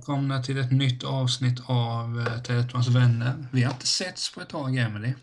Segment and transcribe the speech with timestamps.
[0.00, 3.46] välkomna till ett nytt avsnitt av eh, Teletrons vänner.
[3.52, 5.14] Vi har inte setts på ett tag, Emelie.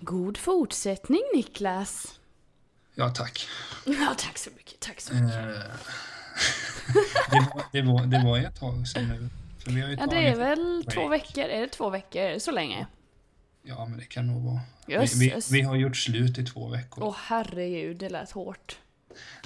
[0.00, 2.20] God fortsättning Niklas.
[2.94, 3.46] Ja, tack.
[3.86, 4.80] Ja, tack så mycket.
[4.80, 5.34] Tack så mycket.
[5.34, 5.42] Eh,
[7.30, 9.28] det, var, det, var, det var ett tag sedan nu.
[9.58, 10.94] För vi har ju Ja, det är väl break.
[10.94, 11.44] två veckor.
[11.44, 12.38] Är det två veckor?
[12.38, 12.86] Så länge?
[13.62, 14.60] Ja, men det kan nog vara.
[14.86, 15.20] Jösses.
[15.20, 17.04] Vi, vi, vi har gjort slut i två veckor.
[17.04, 18.78] Åh herregud, det lät hårt.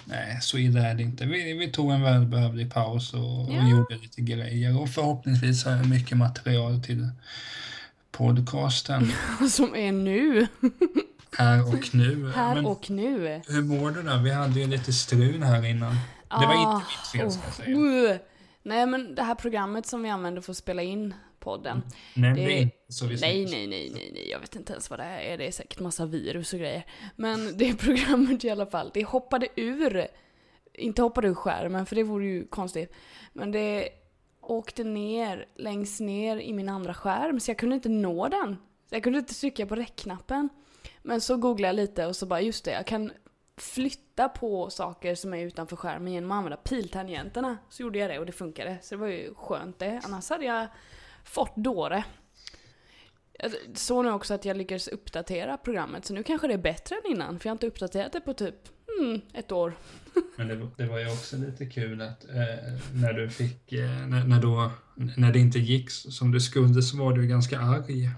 [0.04, 1.24] Nej, så illa är det inte.
[1.26, 3.68] Vi, vi tog en välbehövlig paus och, och Ja.
[3.68, 4.80] gjorde lite grejer.
[4.80, 7.08] Och förhoppningsvis har jag mycket material till
[8.12, 9.12] podcasten
[9.50, 10.46] Som är nu.
[11.38, 12.32] här och nu.
[12.36, 13.40] Här Men och nu.
[13.48, 14.16] Hur mår du då?
[14.16, 15.92] Vi hade ju lite strul här innan.
[16.28, 17.76] Det var Ah, inte mitt fel, ska jag säga.
[18.12, 18.16] uh.
[18.62, 21.14] Nej, men det här programmet som vi använder för att spela in
[21.46, 21.82] podden.
[22.14, 24.72] Nej, Det- det är inte så vi Nej, nej, nej, nej, nej, jag vet inte
[24.72, 25.38] ens vad det här är.
[25.38, 26.86] Det är säkert massa virus och grejer.
[27.16, 30.06] Men det programmet i alla fall, det hoppade ur.
[30.74, 32.92] Inte hoppade ur skärmen, för det vore ju konstigt.
[33.32, 33.88] Men det
[34.40, 38.56] åkte ner, längst ner i min andra skärm, så jag kunde inte nå den.
[38.90, 40.48] Jag kunde inte trycka på räckknappen.
[41.02, 43.12] Men så googlade jag lite och så bara, just det, jag kan
[43.56, 47.58] flytta på saker som är utanför skärmen genom att använda piltangenterna.
[47.68, 48.78] Så gjorde jag det och det funkade.
[48.82, 50.00] Så det var ju skönt det.
[50.04, 50.66] Annars hade jag
[51.27, 52.05] Fort dåre.
[53.38, 56.96] Jag såg nu också att jag lyckades uppdatera programmet, så nu kanske det är bättre
[57.05, 58.55] än innan, för jag har inte uppdaterat det på typ
[59.01, 59.77] mm, ett år.
[60.37, 62.35] Men det, det var ju också lite kul att eh,
[62.93, 66.97] när du fick, eh, när, när, då, när det inte gick som du skulle så
[66.97, 68.10] var du ganska arg.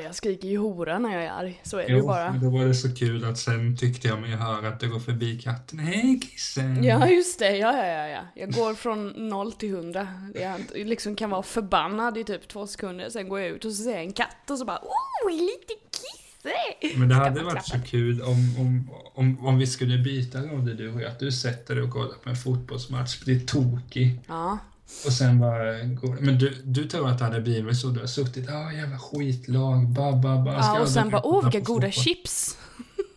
[0.00, 2.30] Ja, Jag skriker ju hora när jag är arg, så är det ju bara.
[2.30, 5.38] då var det så kul att sen tyckte jag mig höra att det går förbi
[5.38, 5.78] katten.
[5.78, 6.84] Hej kissen!
[6.84, 7.56] Ja, just det.
[7.56, 8.20] Ja, ja, ja, ja.
[8.34, 10.08] Jag går från noll till hundra.
[10.34, 13.82] Jag liksom kan vara förbannad i typ två sekunder, sen går jag ut och så
[13.82, 16.98] ser jag en katt och så bara oh, lite kisse!
[16.98, 17.86] Men det hade varit så klappa.
[17.86, 21.10] kul om, om, om, om vi skulle byta roller du och jag.
[21.10, 24.58] Att du sätter dig och kollar på en fotbollsmatch, blir tokig Ja,
[25.06, 25.72] och sen bara
[26.20, 27.88] Men du, du tror att det hade blivit så?
[27.88, 30.52] Du har suttit, ja jävla skitlag, ba, ba, ba.
[30.52, 32.58] Ja och sen bara åh vilka på goda fotboll." chips!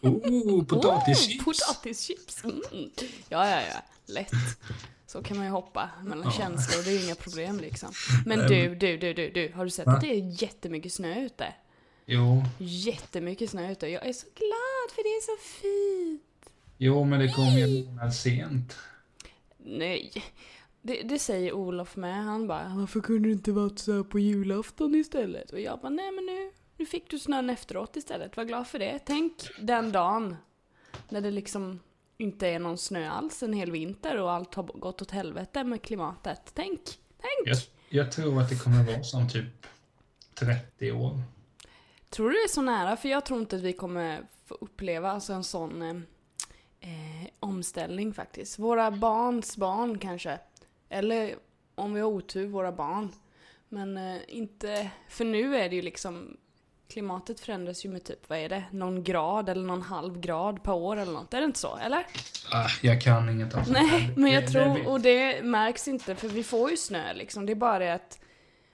[0.01, 1.39] Oh, potatischips!
[1.39, 2.44] Oh, potatischips!
[2.44, 2.61] Mm.
[3.29, 3.81] Ja, ja, ja.
[4.13, 4.31] Lätt.
[5.07, 6.31] Så kan man ju hoppa mellan Ja.
[6.31, 7.90] känslor, det är ju inga problem liksom.
[8.25, 9.91] Men Nej, du, du, du, du, du, har du sett Va?
[9.91, 11.53] att det är jättemycket snö ute?
[12.05, 13.88] Jo, Jättemycket snö ute.
[13.88, 16.22] Jag är så glad för det är så fint.
[16.78, 18.75] jo, men det kom ju en månad sent.
[19.66, 20.11] Nej.
[20.86, 22.24] Det, det säger Olof med.
[22.24, 25.52] Han bara, varför kunde du inte varit så här på julafton istället?
[25.52, 28.38] Och jag bara, nej men nu, nu fick du snön efteråt istället.
[28.38, 29.00] Var glad för det.
[29.06, 30.36] Tänk den dagen
[31.10, 31.80] när det liksom
[32.18, 35.82] inte är någon snö alls en hel vinter och allt har gått åt helvete med
[35.82, 36.52] klimatet.
[36.54, 36.82] Tänk,
[37.18, 37.48] tänk!
[37.48, 37.58] Jag,
[37.90, 39.68] jag tror att det kommer vara som typ
[40.36, 41.22] 30 år.
[42.10, 42.98] Tror du det är så nära?
[42.98, 45.96] För jag tror inte att vi kommer få uppleva alltså en sån eh,
[46.80, 48.60] eh, omställning faktiskt.
[48.60, 50.40] Våra barns barn kanske.
[50.94, 51.36] Eller
[51.76, 53.09] om vi har otur, våra barn.
[53.70, 54.90] Men eh, inte...
[55.09, 56.38] För nu är det ju liksom...
[56.90, 58.64] Klimatet förändras ju med typ, vad är det?
[58.72, 61.34] Någon grad eller någon halv grad per år eller något.
[61.34, 61.78] Är det inte så?
[61.78, 62.06] Eller?
[62.52, 65.88] Ah, jag kan inget om sånt Nej, men jag Det- tror, det- och det märks
[65.88, 67.46] inte för vi får ju snö liksom.
[67.46, 68.20] Det är bara det att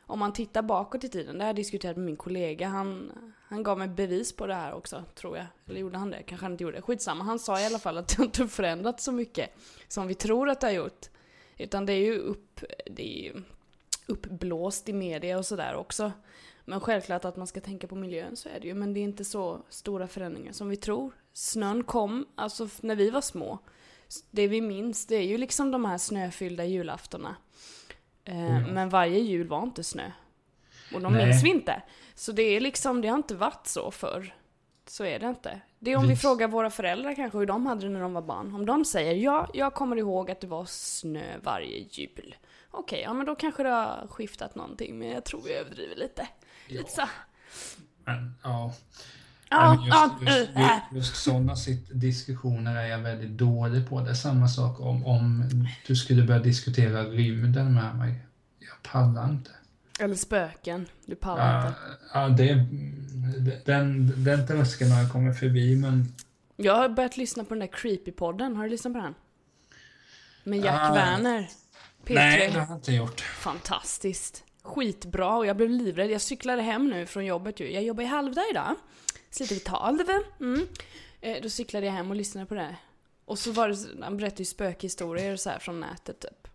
[0.01, 3.11] om man tittar bakåt i tiden, det har jag diskuterat med min kollega, han,
[3.47, 5.45] han gav mig bevis på det här också, tror jag.
[5.67, 6.23] Eller gjorde han det?
[6.23, 6.81] Kanske han inte gjorde.
[6.81, 9.55] Skitsamma, han sa i alla fall att det inte förändrats så mycket
[9.87, 11.07] som vi tror att det har gjort.
[11.59, 13.41] Utan det är ju upp, det är ju
[14.07, 16.11] uppblåst i media och sådär också.
[16.65, 19.03] Men självklart att man ska tänka på miljön så är det ju, men det är
[19.03, 21.11] inte så stora förändringar som vi tror.
[21.33, 23.59] Snön kom, alltså när vi var små.
[24.31, 27.35] Det vi minns, det är ju liksom de här snöfyllda julaftorna.
[28.25, 28.59] Eh, ja.
[28.59, 30.11] Men varje jul var inte snö.
[30.93, 31.25] Och de Nej.
[31.25, 31.81] minns vi inte.
[32.15, 34.35] Så det är liksom, det har inte varit så förr.
[34.87, 35.61] Så är det inte.
[35.79, 38.21] Det är om vi frågar våra föräldrar kanske hur de hade det när de var
[38.21, 38.55] barn.
[38.55, 42.35] Om de säger ja, jag kommer ihåg att det var snö varje jul.
[42.71, 44.99] Okej, ja men då kanske det har skiftat någonting.
[44.99, 46.27] Men jag tror vi överdriver lite.
[46.67, 47.01] Ja, Lite så.
[48.05, 48.73] men, ja.
[49.49, 51.55] Ja, men just, just, äh, just, just sådana
[51.91, 54.01] diskussioner är jag väldigt dålig på.
[54.01, 55.49] Det är samma sak om, om
[55.87, 58.25] du skulle börja diskutera rymden med mig.
[58.59, 59.51] Jag pallar inte.
[59.99, 60.87] Eller spöken.
[61.05, 61.79] Du pallar Ja, inte.
[62.13, 62.65] ja, det,
[63.65, 66.13] den, den tröskeln har jag kommit förbi, men
[66.55, 68.55] Jag har börjat lyssna på den där Creepy-podden.
[68.55, 69.15] Har du lyssnat på den?
[70.43, 70.93] Med Jack Ah.
[70.93, 71.49] Werner.
[72.05, 72.13] P3.
[72.15, 73.21] Nej, det har jag inte gjort.
[73.21, 74.43] Fantastiskt.
[74.63, 76.11] Skitbra och jag blev livrädd.
[76.11, 77.71] Jag cyklade hem nu från jobbet ju.
[77.73, 78.75] Jag jobbar i halvdag idag.
[79.29, 79.99] Slutar vid tolv.
[80.39, 80.67] Mm.
[81.21, 82.75] Eh, då cyklade jag hem och lyssnade på det.
[83.25, 86.47] Och så var det, han berättade ju spökhistorier så här från nätet typ.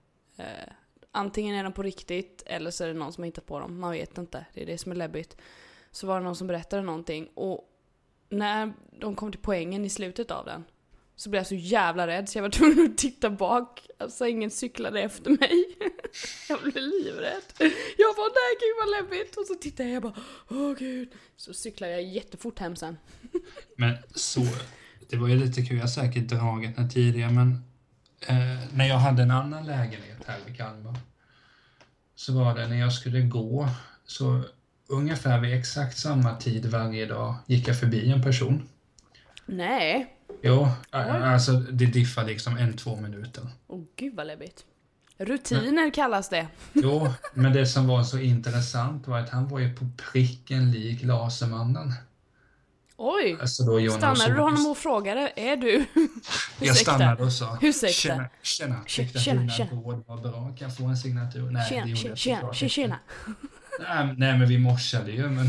[1.16, 3.81] Antingen är de på riktigt eller så är det någon som har hittat på dem.
[3.81, 4.46] Man vet inte.
[4.55, 5.37] Det är det som är läbbigt.
[5.90, 7.70] Så var det någon som berättade någonting och
[8.28, 10.64] när de kom till poängen i slutet av den
[11.16, 13.87] så blev jag så jävla rädd så jag var tvungen att titta bak.
[13.99, 15.64] Alltså ingen cyklade efter mig.
[16.49, 17.43] Jag blev livrädd.
[17.99, 19.37] Jag bara nej gud vad läbbigt.
[19.37, 20.14] Och så tittade jag jag bara
[20.49, 21.08] åh gud.
[21.37, 22.99] Så cyklade jag jättefort hem sen.
[23.76, 24.40] Men så,
[25.08, 27.74] det var ju lite kul, jag har säkert dragit den tidigare, men
[28.26, 30.97] eh, när jag hade en annan lägenhet här vid Kalmar
[32.15, 33.69] så var det när jag skulle gå,
[34.06, 34.43] så
[34.87, 38.69] ungefär vid exakt samma tid varje dag gick jag förbi en person.
[39.47, 40.15] Nej.
[40.43, 43.47] Jo, alltså det diffar liksom en, två minuter.
[43.67, 44.65] Åh gud vad läbbigt.
[45.19, 46.47] Rutiner kallas det.
[46.73, 51.03] Jo, men det som var så intressant var att han var ju på pricken lik
[51.03, 51.93] Lasermannen.
[52.96, 53.37] Oj!
[53.41, 55.85] Alltså då Jonas Stannade du honom och frågade, är du?
[56.67, 57.93] Jag stannade och sa Ursäkta.
[57.93, 59.70] Tjena, tjena, tyckte att Tjena, dina tjena.
[59.70, 60.32] råd var bra.
[60.58, 61.50] Kan jag få en signatur?
[61.50, 62.99] Nej, det Tjena, gjorde tjena, jag tjena, tjena, tjena.
[64.06, 65.46] Nej, nej, men vi morsade ju, men...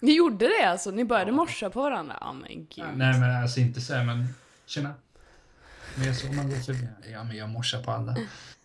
[0.00, 0.90] Ni gjorde det alltså?
[0.90, 1.36] Ni började Ja.
[1.36, 2.16] morsa på varandra?
[2.20, 2.84] Ja men gud.
[2.94, 4.28] Nej, men alltså inte så här, men
[4.66, 4.94] tjena.
[5.94, 6.88] Men såg man går förbi.
[7.12, 8.16] Ja, men jag morsar på alla.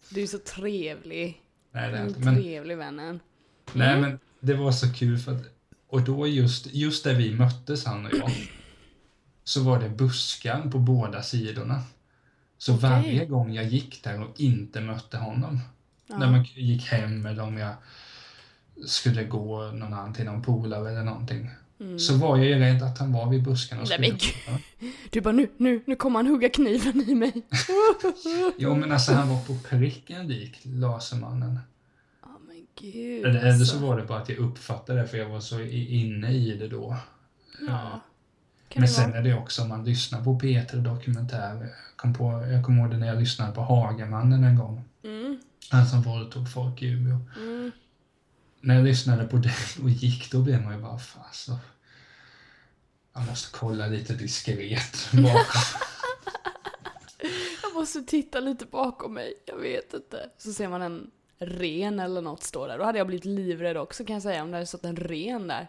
[0.09, 1.41] Du är så trevlig.
[1.71, 2.19] Nej, det är inte.
[2.19, 3.19] Men, trevlig vännen.
[3.73, 5.41] nej, men det var så kul för att...
[5.89, 8.31] Och då just, just där vi möttes, han och jag,
[9.43, 11.81] så var det buskar på båda sidorna.
[12.57, 12.89] Så Okej.
[12.89, 15.59] varje gång jag gick där och inte mötte honom,
[16.07, 16.31] när Ja.
[16.31, 17.73] man gick hem eller om jag
[18.87, 21.49] skulle gå någon annan till någon polare eller någonting.
[21.97, 24.01] Så var jag ju rädd att han var vid buskarna och Mm.
[24.11, 24.33] Nej, skulle
[24.81, 27.33] men Du bara nu, nu, nu kommer han hugga kniven i mig.
[28.57, 31.59] Jo men alltså han var på pricken lik Lasermannen.
[32.79, 33.65] Gud Eller, eller alltså.
[33.77, 36.67] så var det bara att jag uppfattade det för jag var så inne i det
[36.67, 36.97] då.
[37.67, 37.99] Ja.
[38.75, 39.19] Men sen vara?
[39.19, 41.55] är det också om man lyssnar på P3 Dokumentär.
[41.61, 44.83] Jag kom, på, jag kommer ihåg det när jag lyssnade på Hagamannen en gång.
[45.03, 45.39] Mm,
[45.69, 47.19] Han som våldtog folk i Umeå.
[47.37, 47.71] mm.
[48.61, 49.53] När jag lyssnade på det
[49.83, 51.57] och gick då blev man ju bara fan så.
[53.13, 55.61] Jag måste kolla lite diskret bakom.
[57.63, 60.29] Jag måste titta lite bakom mig, jag vet inte.
[60.37, 62.77] Så ser man en ren eller något stå där.
[62.77, 65.47] Då hade jag blivit livrädd också kan jag säga om det hade stått en ren
[65.47, 65.67] där.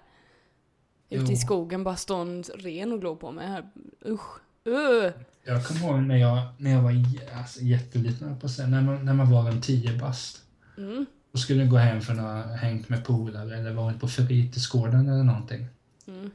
[1.09, 3.47] Ute i skogen bara står en ren och glor på mig.
[3.47, 3.71] Här.
[4.07, 4.39] Usch.
[4.67, 5.13] Uh.
[5.45, 6.95] Jag kommer ihåg när jag, när jag var
[7.39, 10.43] alltså, jätteliten, på säga, när man, när man var en tio bast.
[10.79, 11.07] Mm.
[11.33, 15.25] och skulle gå hem för att ha hängt med polare eller varit på fritidsgården eller
[15.25, 15.67] någonting.
[16.07, 16.31] Mm.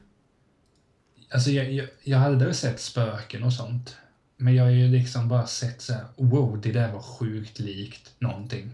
[1.30, 3.96] Alltså jag, jag, jag hade aldrig sett spöken och sånt.
[4.36, 8.14] Men jag har ju liksom bara sett så här, wow, det där var sjukt likt
[8.18, 8.70] någonting.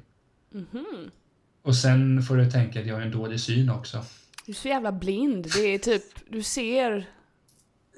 [0.55, 1.11] Mhm.
[1.63, 4.05] Och sen får du tänka att jag har en dålig syn också.
[4.47, 5.47] Du är så jävla blind.
[5.55, 7.09] Det är typ, du ser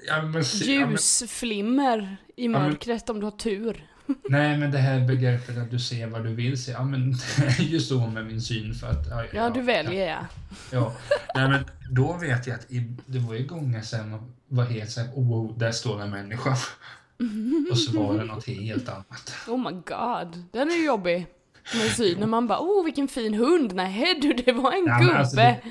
[0.07, 3.87] Ja, men, se- ja, men, ljusflimmer i men- mörkret om du har tur.
[4.29, 7.59] nej, men det här begreppet att du ser vad du vill se, ja men det
[7.59, 9.07] är ju så med min syn för att...
[9.09, 10.25] Ja, Ja, du väljer ja.
[10.71, 10.93] Ja,
[11.35, 14.91] nej men då vet jag att i, det var ju gånger sen man var helt
[14.91, 16.49] såhär, oh, där står en människa.
[17.71, 19.33] Och så var det något helt annat.
[19.47, 20.43] Oh my god.
[20.51, 21.27] Den är ju jobbig.
[21.73, 22.29] Med synen.
[22.29, 23.75] Man bara, oh vilken fin hund.
[23.75, 25.11] Nej du, det var en Ja, gubbe.
[25.11, 25.61] men alltså det-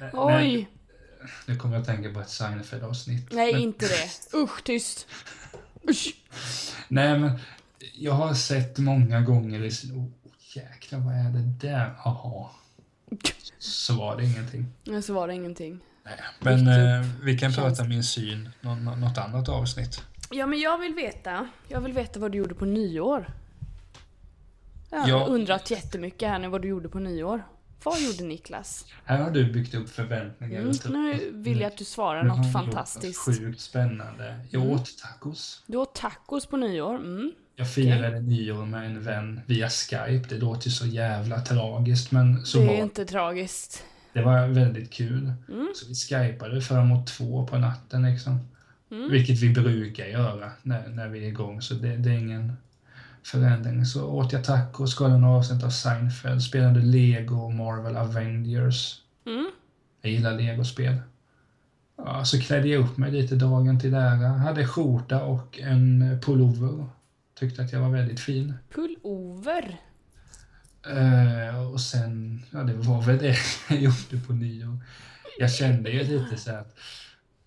[0.00, 0.68] Nej, Oj.
[1.46, 3.28] Nu kommer jag att tänka på ett Seinfeld-avsnitt.
[3.32, 4.36] Nej, men, inte det.
[4.38, 5.06] Usch, tyst.
[5.90, 6.14] Usch.
[6.88, 7.38] nej, men
[7.94, 9.96] jag har sett många gånger sin...
[9.98, 10.06] Oh,
[10.56, 11.94] jäklar, vad är det där?
[12.04, 12.48] Jaha.
[13.58, 14.66] Så var det ingenting.
[14.84, 15.80] Men så var det ingenting.
[16.04, 20.02] Nej, men eh, vi kan prata min syn nå, nå, något annat avsnitt.
[20.30, 21.48] Ja, men jag vill veta.
[21.68, 23.32] Jag vill veta vad du gjorde på nyår.
[24.90, 27.42] Jag har undrat jättemycket här nu vad du gjorde på nyår.
[27.84, 28.86] Vad gjorde Niklas?
[29.04, 30.60] Här har du byggt upp förväntningar.
[30.60, 33.18] Mm, och nu vill jag att du svarar något fantastiskt.
[33.24, 34.40] Sjukt spännande.
[34.50, 34.74] Jag Mm.
[34.74, 35.62] åt tacos.
[35.66, 36.94] Du åt tacos på nyår.
[36.96, 37.32] Mm.
[37.56, 40.24] Jag firade nyår med en vän via Skype.
[40.28, 43.84] Det låter ju så jävla tragiskt, men så Det var är inte tragiskt.
[44.12, 44.22] det.
[44.22, 45.32] var väldigt kul.
[45.48, 45.68] Mm.
[45.74, 48.38] Så vi skypade framåt två på natten liksom.
[48.90, 49.10] Mm.
[49.10, 52.52] Vilket vi brukar göra när, när vi är igång, så det, det är ingen
[53.22, 53.84] förändring.
[53.84, 59.00] Så åt jag tacos, kollade några avsnitt av Seinfeld, spelade Lego Marvel Avengers.
[59.26, 59.50] Mm.
[60.02, 60.96] Jag gillar legospel.
[61.96, 64.28] Ja, så klädde jag upp mig lite dagen till ära.
[64.28, 66.86] Hade skjorta och en pullover.
[67.38, 68.54] Tyckte att jag var väldigt fin.
[68.74, 69.80] Pullover.
[70.86, 73.36] Eh, och sen, ja det var väl det
[73.68, 74.78] jag gjorde på nyår.
[75.38, 76.78] Jag kände ju lite så att,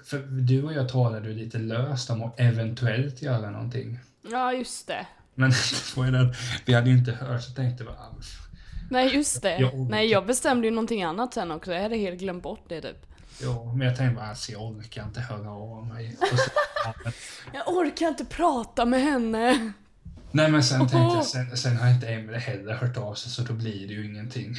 [0.03, 4.00] för du och jag talade ju lite löst om att eventuellt göra någonting.
[4.32, 5.08] Ja, just det.
[5.35, 5.51] Men
[6.65, 8.13] vi hade ju inte hört så tänkte jag bara,
[8.89, 9.57] Nej just det.
[9.57, 9.89] Jag.
[9.89, 11.73] Nej jag bestämde ju någonting annat sen också.
[11.73, 13.05] Jag hade helt glömt bort det typ.
[13.41, 16.17] ja, men jag tänkte bara, alltså jag orkar inte höra av mig.
[17.53, 19.71] Jag orkar inte prata med henne.
[20.33, 23.41] Nej men sen tänkte jag, sen, sen har inte Emelie heller hört av sig så
[23.41, 24.55] då blir det ju ingenting.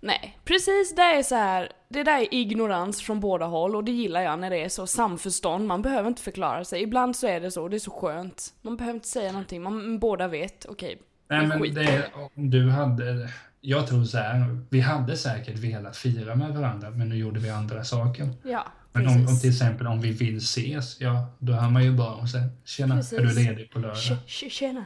[0.00, 1.72] Nej, precis det är så här.
[1.88, 4.86] Det där är ignorans från båda håll och det gillar jag när det är så
[4.86, 5.66] samförstånd.
[5.66, 6.82] Man behöver inte förklara sig.
[6.82, 8.54] Ibland så är det så, det är så skönt.
[8.62, 11.02] Man behöver inte säga någonting, man båda vet, okej.
[11.28, 13.28] Nej Men det om du hade,
[13.60, 17.50] jag tror så här, vi hade säkert velat fira med varandra men nu gjorde vi
[17.50, 18.28] andra saker.
[18.44, 21.92] Ja, Men om, om till exempel om vi vill ses, ja då hör man ju
[21.92, 23.12] bara och sen tjena, Precis.
[23.18, 23.96] är du ledig på lördag?
[23.96, 24.84] Tje- tje- Tjena.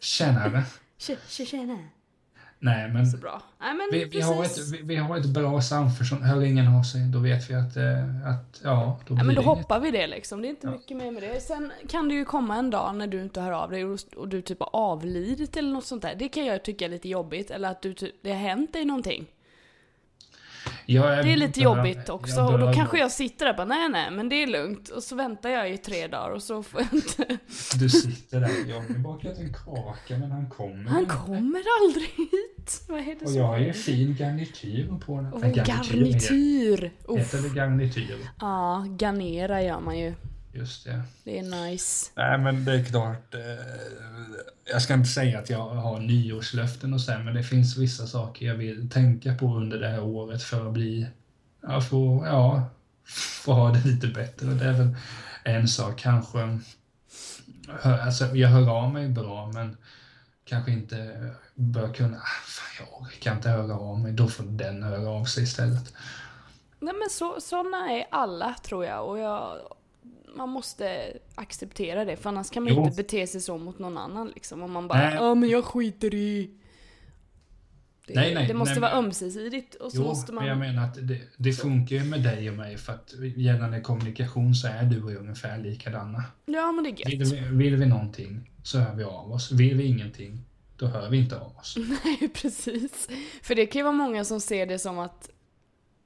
[0.00, 0.64] Tjenare.
[1.00, 1.78] Tje- tje- Tjena.
[2.64, 3.42] Nej men Så bra.
[3.60, 6.82] Nej men vi, vi, har ett, vi, vi har ett bra samförstånd, hör ingen av
[6.82, 10.06] sig, då vet vi att, eh, att ja, då blir men då hoppar vi det
[10.06, 10.42] liksom.
[10.42, 10.70] Det är inte Ja.
[10.72, 11.40] mycket mer med det.
[11.40, 14.28] Sen kan det ju komma en dag när du inte hör av dig och, och
[14.28, 16.14] du typ har avlidit eller något sånt där.
[16.18, 17.50] Det kan jag tycka är lite jobbigt.
[17.50, 19.26] Eller att du typ, det har hänt dig någonting.
[20.92, 22.36] Jag Det är lite dör- jobbigt också.
[22.36, 24.88] jag Och då kanske jag sitter där och bara nej nej men det är lugnt.
[24.88, 27.38] Och så väntar jag i tre dagar och så får jag inte...
[27.78, 32.82] Du sitter där, jag har bakat en kaka men han kommer Han kommer aldrig hit.
[32.88, 35.40] Vad är det Och jag har ju fin garnityr på den.
[35.40, 36.92] Nej, garnityr!
[37.18, 38.16] Heter det garnityr?
[38.40, 40.14] Ja, garnera gör man ju.
[40.52, 41.02] Just det.
[41.24, 42.10] Det är nice.
[42.14, 43.34] Nej men det är klart.
[43.34, 43.40] Eh,
[44.64, 48.46] jag ska inte säga att jag har nyårslöften och så men det finns vissa saker
[48.46, 51.06] jag vill tänka på under det här året för att bli,
[51.62, 52.70] ja, få, ja,
[53.44, 54.46] få ha det lite bättre.
[54.46, 54.96] Det är väl
[55.44, 56.58] en sak kanske.
[57.80, 59.76] Hör, alltså, jag hör av mig bra men
[60.44, 64.82] kanske inte bör kunna, ah, fan jag orkar inte höra av mig, då får den
[64.82, 65.94] höra av sig istället.
[66.78, 69.58] Nej men så, såna är alla tror jag och jag,
[70.36, 72.84] man måste acceptera det för annars kan man Jo.
[72.84, 74.62] inte bete sig så mot någon annan liksom.
[74.62, 76.50] Om man bara ja men jag skiter i.
[78.06, 80.44] Det, Nej, nej, det måste nej, vara men- ömsesidigt och så Jo, måste man...
[80.44, 83.80] men jag menar att det, det funkar ju med dig och mig för att gällande
[83.80, 86.24] kommunikation så är du och jag ungefär likadana.
[86.46, 87.32] Ja men det är Vill gött.
[87.32, 89.52] vi, vill vi någonting så hör vi av oss.
[89.52, 90.44] Vill vi ingenting,
[90.76, 91.76] då hör vi inte av oss.
[92.04, 93.08] Nej precis.
[93.42, 95.30] För det kan ju vara många som ser det som att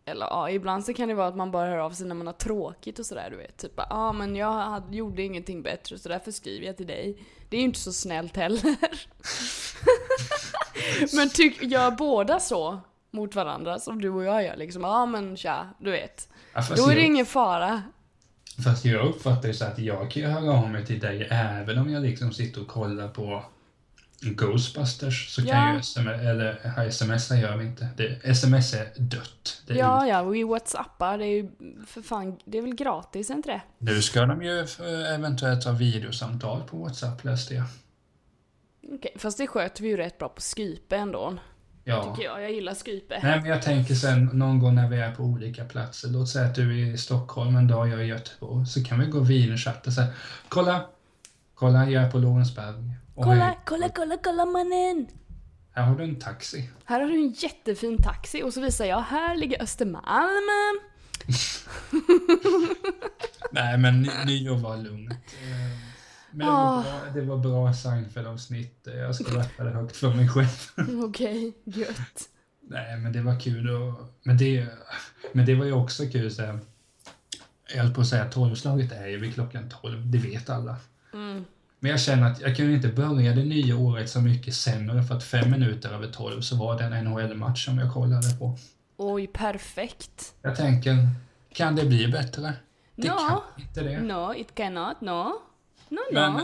[0.08, 2.26] eller ja, ibland så kan det vara att man bara hör av sig när man
[2.26, 3.56] har tråkigt och sådär du vet.
[3.56, 7.18] Typ ja ah, men jag hade, gjorde ingenting bättre så därför skriver jag till dig.
[7.48, 8.76] Det är ju inte så snällt heller.
[11.16, 14.82] men tyck, gör båda så mot varandra som du och jag gör liksom.
[14.82, 16.28] Ja ah, men tja, du vet.
[16.54, 17.82] Ja, Då är det jag, ingen fara.
[18.64, 21.78] fast jag uppfattar ju så att jag kan ju höra av mig till dig även
[21.78, 23.44] om jag liksom sitter och kollar på
[24.20, 25.72] Ghostbusters så kan Ja.
[25.72, 27.88] ju sms, eller smsa gör vi inte.
[27.96, 29.62] Det, sms är dött.
[29.66, 31.50] Det är Ja, ja, vi whatsappar, det är ju
[31.86, 33.60] för fan, det är väl gratis, inte det?
[33.78, 34.66] Nu ska de ju
[35.14, 37.64] eventuellt ha videosamtal på WhatsApp läste jag.
[38.94, 41.34] Okej, fast det sköter vi ju rätt bra på Skype ändå.
[41.84, 42.02] Ja.
[42.14, 43.20] Tycker jag, jag gillar Skype.
[43.22, 46.08] Nej, men jag tänker sen någon gång när vi är på olika platser.
[46.08, 48.66] Låt säga att du är i Stockholm en dag, jag är i Göteborg.
[48.66, 50.12] Så kan vi gå videochatta så här.
[50.48, 50.86] Kolla!
[51.54, 52.74] Kolla, jag är på Lorensberg.
[53.24, 55.06] Kolla, kolla, kolla, kolla mannen!
[55.72, 56.70] Här har du en taxi.
[56.84, 60.80] Här har du en jättefin taxi och så visar jag, här ligger Östermalm.
[63.52, 65.12] Nej, men ny- nyår var lugnt.
[65.12, 65.18] Eh,
[66.30, 68.80] Men det var bra, det var bra Seinfeld-avsnitt.
[68.84, 70.70] Jag skrattade högt för mig själv.
[71.04, 72.28] Okej, gött.
[72.60, 74.66] Nej, men det var kul och, men det,
[75.32, 76.58] men det var ju också kul så här.
[77.74, 80.76] Jag höll på att säga tolvslaget är ju vid klockan tolv, det vet alla.
[81.14, 81.44] Mm.
[81.86, 85.14] Men jag känner att jag kunde inte börja det nya året så mycket sämre för
[85.14, 88.58] att fem minuter över tolv så var det en NHL-match som jag kollade på.
[88.96, 90.34] Oj, perfekt.
[90.42, 90.96] Jag tänker,
[91.52, 92.52] kan det bli bättre?
[92.96, 93.14] Det No.
[93.28, 94.00] kan inte det.
[94.00, 95.32] No, it cannot, no.
[95.88, 96.40] No, Men no.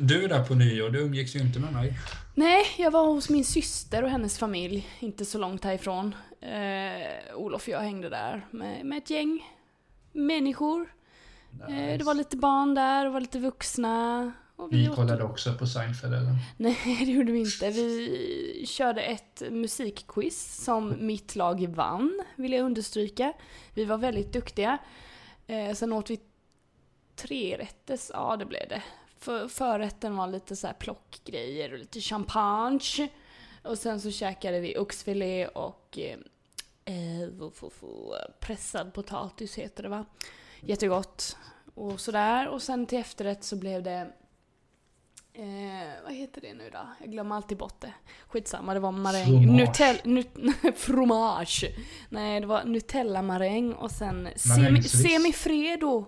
[0.00, 1.98] du där på nyår, du umgicks ju inte med mig.
[2.34, 6.14] Nej, jag var hos min syster och hennes familj, inte så långt härifrån.
[6.40, 9.40] Eh, Olof och jag hängde där med, med ett gäng
[10.12, 10.88] människor.
[11.68, 14.32] Eh, det var lite barn där, det var lite vuxna.
[14.56, 16.36] Och Vi åt- kollade också på Seinfeld eller?
[16.56, 17.70] Nej, det gjorde vi inte.
[17.70, 23.32] Vi körde ett musikquiz som mitt lag vann, vill jag understryka.
[23.74, 24.78] Vi var väldigt duktiga.
[25.46, 26.20] Eh, sen åt vi
[27.16, 28.82] tre rätters, ja det blev det.
[29.18, 33.08] För, förrätten var lite så här plockgrejer och lite champagne.
[33.62, 36.18] Och sen så käkade vi oxfilé och eh,
[36.94, 37.28] eh,
[38.40, 40.04] pressad potatis heter det va.
[40.60, 41.36] Jättegott.
[41.74, 42.48] Och sådär.
[42.48, 44.12] Och sen till efterrätt så blev det
[45.36, 46.78] Eh, vad heter det nu då?
[47.00, 47.92] Jag glömmer alltid bort det.
[48.28, 49.56] Skitsamma, det var maräng.
[49.56, 50.28] Nutell, nut,
[50.76, 51.64] fromage.
[52.08, 56.06] Nej, det var Nutella-maräng och sen semi, semifredo.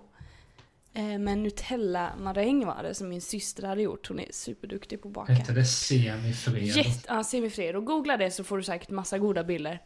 [0.97, 4.07] Eh, med Nutella-maräng var det som min syster hade gjort.
[4.07, 5.33] Hon är superduktig på att baka.
[5.33, 6.65] Hette det semifredo?
[6.65, 7.81] Jätte, ja, semifredo.
[7.81, 9.81] Googla det så får du säkert massa goda bilder.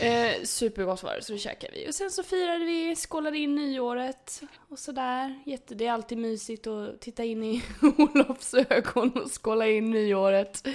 [0.00, 1.88] Eh, supergott var det, så det käkade vi.
[1.88, 5.42] Och sen så firade vi, skålade in nyåret och sådär.
[5.46, 7.62] Jätte, det är alltid mysigt att titta in i
[7.98, 10.66] Olofs ögon och skåla in nyåret.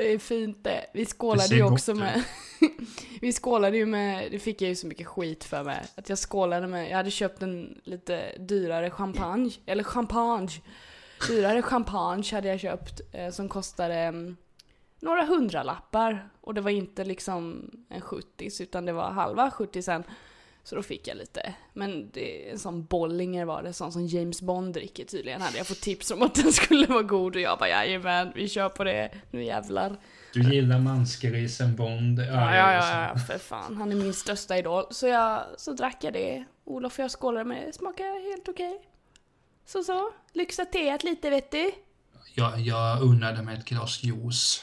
[0.00, 0.86] Det är fint det.
[0.92, 2.24] Vi skålade ju också med...
[3.20, 4.32] vi skålade ju med...
[4.32, 5.84] Det fick jag ju så mycket skit för mig.
[5.94, 6.90] Att jag skålade med...
[6.90, 9.50] Jag hade köpt en lite dyrare champagne.
[9.66, 10.62] Eller champagne.
[11.28, 13.00] Dyrare champagne hade jag köpt.
[13.12, 14.36] Eh, som kostade mm,
[15.00, 16.28] några hundralappar.
[16.40, 20.04] Och det var inte liksom en 70 utan det var halva 70 sen.
[20.64, 21.54] Så då fick jag lite.
[21.72, 25.40] Men det, en sån Bollinger var det, sån som James Bond dricker tydligen.
[25.40, 28.48] Hade jag fått tips om att den skulle vara god och jag bara jajamän, vi
[28.48, 29.10] kör på det.
[29.30, 29.96] Nu jävlar.
[30.32, 32.18] Du gillar mansgrisen Bond?
[32.18, 33.76] Ja, ja, ja, ja, för fan.
[33.76, 34.84] Han är min största idol.
[34.90, 36.44] Så jag, så drack jag det.
[36.64, 37.72] Olof och jag skålade med det.
[37.72, 38.80] Smakar helt okej.
[39.66, 40.10] Så så.
[40.32, 41.70] Lyxa teet lite vet du.
[42.34, 44.62] Jag, jag unnade mig ett glas juice.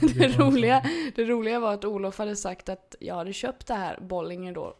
[0.14, 3.98] Det roliga, det roliga var att Olof hade sagt att jag hade köpt det här
[4.00, 4.76] Bollinger då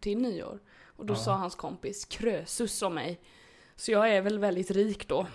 [0.00, 0.58] till nyår.
[0.86, 1.18] Och då Ja.
[1.18, 3.20] sa hans kompis Krösus om mig.
[3.76, 5.26] Så jag är väl väldigt rik då.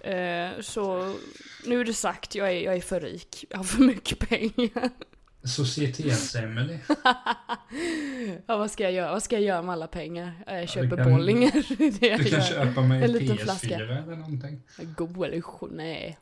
[0.00, 1.14] Eh, så
[1.66, 3.44] nu är det sagt, jag är, jag är för rik.
[3.50, 4.90] Jag har för mycket pengar.
[5.44, 6.78] Societets-Emelie.
[8.46, 9.10] Ja, vad ska jag göra?
[9.12, 10.32] Vad ska jag göra med alla pengar?
[10.46, 11.50] Jag du köper kan- Bollinger.
[12.00, 12.46] Det jag Du kan gör.
[12.46, 13.74] köpa mig En en liten PS4 flaska.
[13.74, 14.62] eller någonting.
[14.96, 15.42] God eller
[15.74, 16.18] nej.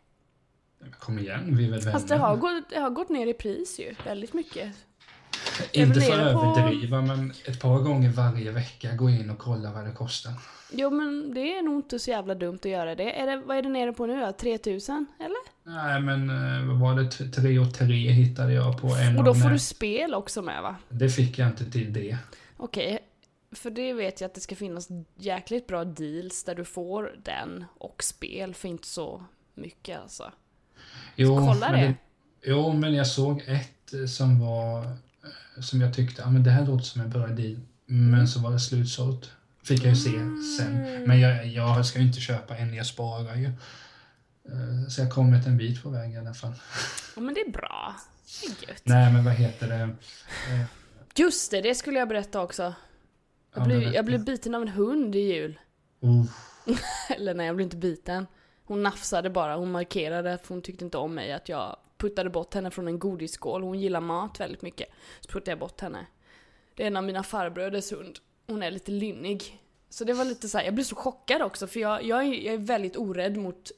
[0.99, 1.93] Kom igen, vi är väl vänner.
[1.93, 4.73] Fast det har, gått, det har gått ner i pris ju, väldigt mycket.
[5.73, 9.73] Inte för att på- överdriva, men ett par gånger varje vecka gå in och kolla
[9.73, 10.33] vad det kostar.
[10.73, 13.13] Jo men det är nog inte så jävla dumt att göra det.
[13.21, 14.33] Är det vad är det nere på nu då?
[14.33, 15.07] 3000?
[15.21, 15.37] Eller?
[15.77, 17.11] Nej, men eh, vad var det?
[17.11, 20.63] T- Tre och tre hittade jag på en Och då får du spel också med
[20.63, 20.77] va?
[20.89, 22.17] Det fick jag inte till det.
[22.57, 22.99] Okej.
[23.53, 27.65] För det vet jag att det ska finnas jäkligt bra deals där du får den
[27.79, 29.25] och spel för inte så
[29.55, 30.33] mycket alltså.
[31.17, 31.95] Jo, kolla men det.
[32.43, 34.87] Jo, men jag såg ett eh, som var...
[35.61, 37.57] Som jag tyckte, ja men det här låter som en bra deal.
[37.87, 39.31] Men så var det slutsålt.
[39.63, 40.11] Fick jag ju se
[40.59, 40.77] sen.
[40.77, 41.03] Mm.
[41.03, 43.47] Men jag, jag ska ju inte köpa en, jag sparar ju.
[43.47, 46.53] Eh, Så jag har kommit en bit på väg i alla fall.
[47.17, 47.95] Ja men det är bra.
[48.43, 48.83] Det är gött.
[48.85, 49.75] Nej, men vad heter det?
[50.55, 50.65] Eh,
[51.17, 52.63] Just det, det skulle jag berätta också.
[52.63, 52.75] Jag
[53.55, 55.59] Ja, blev, jag blev biten av en hund i jul.
[56.01, 56.25] Oh,
[57.17, 58.27] Eller nej, jag blev inte biten.
[58.65, 62.55] Hon nafsade bara, hon markerade att hon tyckte inte om mig, att jag puttade bort
[62.55, 63.63] henne från en godisskål.
[63.63, 64.89] Hon gillar mat väldigt mycket.
[65.21, 66.07] Så puttade jag bort henne.
[66.75, 68.19] Det är en av mina farbröders hund.
[68.47, 69.61] Hon är lite lynnig.
[69.89, 72.33] Så det var lite så här, jag blev så chockad också för jag, jag, är,
[72.33, 73.71] jag är väldigt orädd mot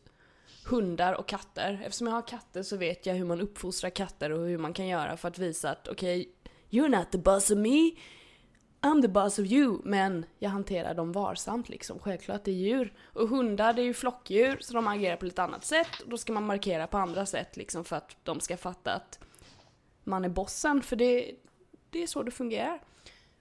[0.66, 1.82] hundar och katter.
[1.84, 4.86] Eftersom jag har katter så vet jag hur man uppfostrar katter och hur man kan
[4.86, 6.28] göra för att visa att okej,
[6.70, 7.90] you're not the boss of me.
[8.86, 11.98] I'm the boss of you, men jag hanterar dem varsamt liksom.
[11.98, 12.92] Självklart, det är djur.
[13.12, 16.00] Och hundar, det är ju flockdjur, så de agerar på lite annat sätt.
[16.04, 19.18] Och då ska man markera på andra sätt liksom för att de ska fatta att
[20.04, 21.34] man är bossen, för det,
[21.90, 22.82] det är så det fungerar.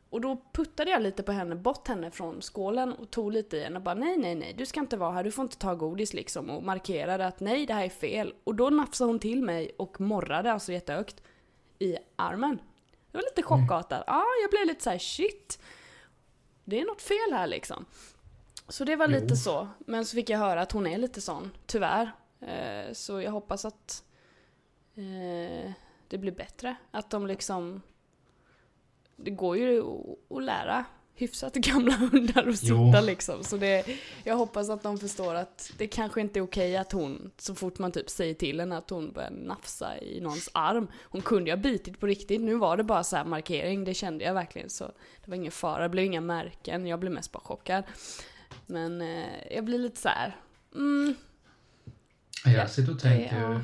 [0.09, 3.63] Och då puttade jag lite på henne, bort henne från skålen och tog lite i
[3.63, 5.75] henne och bara nej, nej, nej, du ska inte vara här, du får inte ta
[5.75, 8.33] godis liksom och markerade att nej, det här är fel.
[8.43, 11.23] Och då nafsade hon till mig och morrade alltså jättehögt
[11.79, 12.59] i armen.
[13.15, 14.03] Det var lite chockartat.
[14.07, 15.59] Ja, jag blev lite så här: shit.
[16.65, 17.85] Det är något fel här liksom.
[18.67, 19.35] Så det var lite Jo.
[19.35, 19.67] så.
[19.79, 22.11] Men så fick jag höra att hon är lite sån, tyvärr.
[22.41, 24.03] Eh, så jag hoppas att
[24.95, 25.71] eh,
[26.07, 26.75] det blir bättre.
[26.91, 27.81] Att de liksom...
[29.15, 29.83] Det går ju
[30.29, 32.87] att lära hyfsat gamla hundar att Jo.
[32.91, 33.43] sitta liksom.
[33.43, 33.85] Så det,
[34.23, 37.79] jag hoppas att de förstår att det kanske inte är okej att hon, så fort
[37.79, 40.87] man typ säger till henne att hon börjar nafsa i någons arm.
[41.03, 43.93] Hon kunde ju ha bitit på riktigt, nu var det bara så här markering, det
[43.93, 44.69] kände jag verkligen.
[44.69, 44.83] Så
[45.25, 47.83] det var ingen fara, det blev inga märken, jag blev mest bara chockad.
[48.65, 50.35] Men eh, jag blir lite så här.
[50.75, 51.15] Mm,
[52.45, 53.61] jag sitter och tänker, Ja.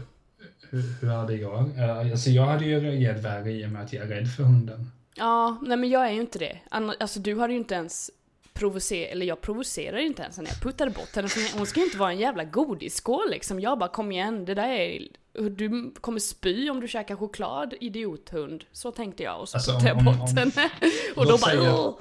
[0.69, 1.79] hur, hur hade jag?
[1.79, 4.43] Eh, Alltså jag hade ju reagerat värre i och med att jag är rädd för
[4.43, 4.91] hunden.
[5.15, 6.59] Ja, nej men jag är ju inte det.
[6.71, 8.11] Anna- Alltså du hade ju inte ens
[8.53, 11.27] provocerat, eller jag provocerar ju inte ens när jag puttade bort henne.
[11.57, 13.59] Hon ska ju inte vara en jävla godisskål liksom.
[13.59, 15.07] Jag bara kom igen, det där är...
[15.49, 18.63] Du kommer spy om du käkar choklad, idiothund.
[18.71, 20.69] Så tänkte jag och så Alltså, puttade jag bort om- henne.
[21.15, 21.93] Och då bara!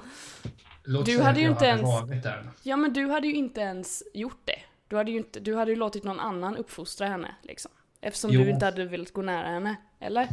[0.83, 1.81] Låt Du hade ju jag inte ens-.
[2.63, 4.59] Ja men du hade ju inte ens gjort det.
[4.87, 7.71] Du hade ju, inte, du hade ju låtit någon annan uppfostra henne liksom.
[8.01, 8.43] Eftersom Jo.
[8.43, 9.75] du inte hade velat gå nära henne.
[9.99, 10.27] Eller?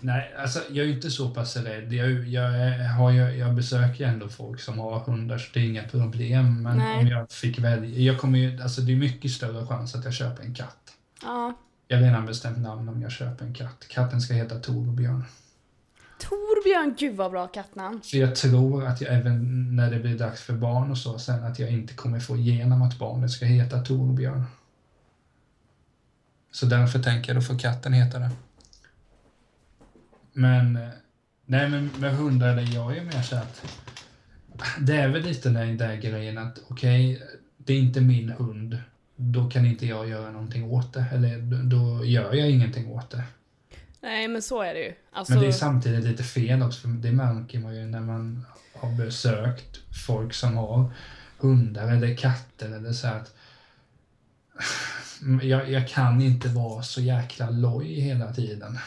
[0.00, 1.92] Nej, alltså jag är inte så pass rädd.
[1.92, 5.82] Jag, jag, har ju, jag besöker ändå folk som har hundar så det är inga
[5.82, 6.62] problem.
[6.62, 6.98] Men Nej.
[6.98, 10.14] om jag fick välja, jag kommer ju, alltså det är mycket större chans att jag
[10.14, 10.92] köper en katt.
[11.22, 11.54] Ja.
[11.88, 13.86] Jag har redan bestämt namn om jag köper en katt.
[13.88, 15.24] Katten ska heta Torbjörn.
[16.18, 18.00] Torbjörn, gud vad bra kattnamn.
[18.04, 21.44] För jag tror att jag även när det blir dags för barn och så sen
[21.44, 24.44] att jag inte kommer få igenom att barnet ska heta Torbjörn.
[26.52, 28.30] Så därför tänker jag då får katten heta det.
[30.40, 30.88] Men, eh,
[31.46, 33.64] nej men med hundar, eller jag är mer så att
[34.78, 37.22] det är väl lite den där grejen att okej,
[37.56, 38.78] det är inte min hund.
[39.16, 41.04] Då kan inte jag göra någonting åt det.
[41.12, 43.24] Eller då- gör jag ingenting åt det.
[44.00, 44.94] Nej men så är det ju.
[45.12, 48.46] Alltså, Men det är samtidigt lite fel också, för det märker man ju när man
[48.74, 50.90] har besökt folk som har
[51.38, 53.34] hundar eller katter eller så att
[55.42, 58.78] jag, jag kan inte vara så jäkla loj hela tiden.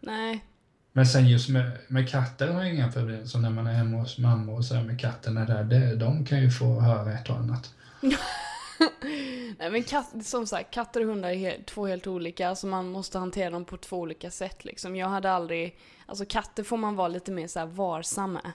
[0.00, 0.44] Nej.
[0.92, 3.26] Men sen just med, med katter har jag inga problem.
[3.26, 6.24] Så när man är hemma hos mamma och så här med katterna där, det, de
[6.24, 7.74] kan ju få höra ett och annat.
[9.58, 12.90] Nej men katt, som sagt, katter och hundar är helt, två helt olika, så man
[12.90, 14.96] måste hantera dem på två olika sätt liksom.
[14.96, 18.52] Jag hade aldrig, alltså katter får man vara lite mer så här varsam med.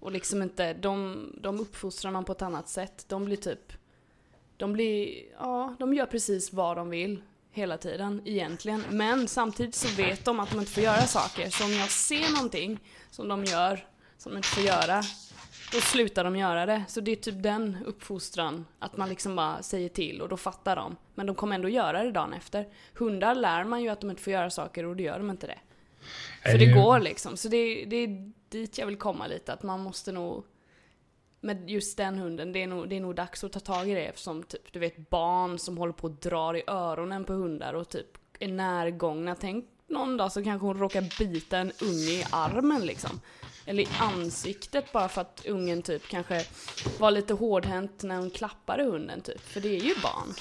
[0.00, 3.04] Och liksom inte, de, de uppfostrar man på ett annat sätt.
[3.08, 3.72] De blir typ,
[4.56, 7.22] de blir, ja, de gör precis vad de vill
[7.56, 8.84] hela tiden egentligen.
[8.90, 11.50] Men samtidigt så vet de att de inte får göra saker.
[11.50, 12.78] Så om jag ser någonting
[13.10, 13.86] som de gör,
[14.18, 15.02] som de inte får göra,
[15.72, 16.84] då slutar de göra det.
[16.88, 20.76] Så det är typ den uppfostran, att man liksom bara säger till och då fattar
[20.76, 20.96] de.
[21.14, 22.68] Men de kommer ändå göra det dagen efter.
[22.94, 25.46] Hundar lär man ju att de inte får göra saker och då gör de inte
[25.46, 25.58] det.
[26.50, 27.36] För det går liksom.
[27.36, 30.44] Så det, det är dit jag vill komma lite, att man måste nog
[31.40, 33.94] men just den hunden, det är, nog, det är nog dags att ta tag i
[33.94, 37.74] det eftersom typ, du vet barn som håller på och drar i öronen på hundar
[37.74, 39.34] och typ är närgångna.
[39.34, 43.20] Tänk någon dag så kanske hon råkar bita en unge i armen liksom.
[43.66, 46.44] Eller i ansiktet bara för att ungen typ kanske
[46.98, 49.40] var lite hårdhänt när hon klappade hunden typ.
[49.40, 50.34] För det är ju barn.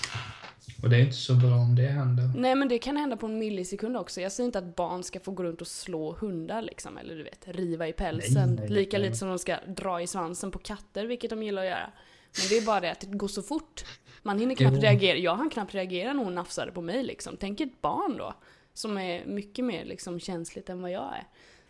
[0.86, 2.24] Och det är inte så bra om det händer.
[2.36, 4.21] Nej men det kan hända på en millisekund också.
[4.21, 7.24] Jag säger inte att barn ska få gå runt och slå hundar liksom, eller du
[7.24, 8.50] vet, riva i pälsen.
[8.50, 11.62] Nej, nej, Lika lite som de ska dra i svansen på katter, vilket de gillar
[11.62, 11.91] att göra.
[12.38, 13.86] Men det är bara det att det går så fort.
[14.21, 14.82] Man hinner knappt Jo.
[14.82, 15.17] reagera.
[15.17, 17.38] Jag hann knappt reagera när hon nafsade på mig liksom.
[17.39, 18.34] Tänk ett barn då,
[18.74, 21.24] som är mycket mer liksom känsligt än vad jag är.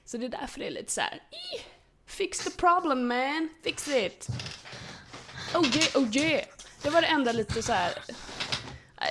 [0.05, 1.13] Så det är därför det är lite så här.
[1.31, 1.61] "Ih,
[2.05, 4.27] Fix the problem man, fix it!
[5.55, 6.45] Oh yeah, oh yeah!
[6.83, 7.91] Det var det enda lite så här.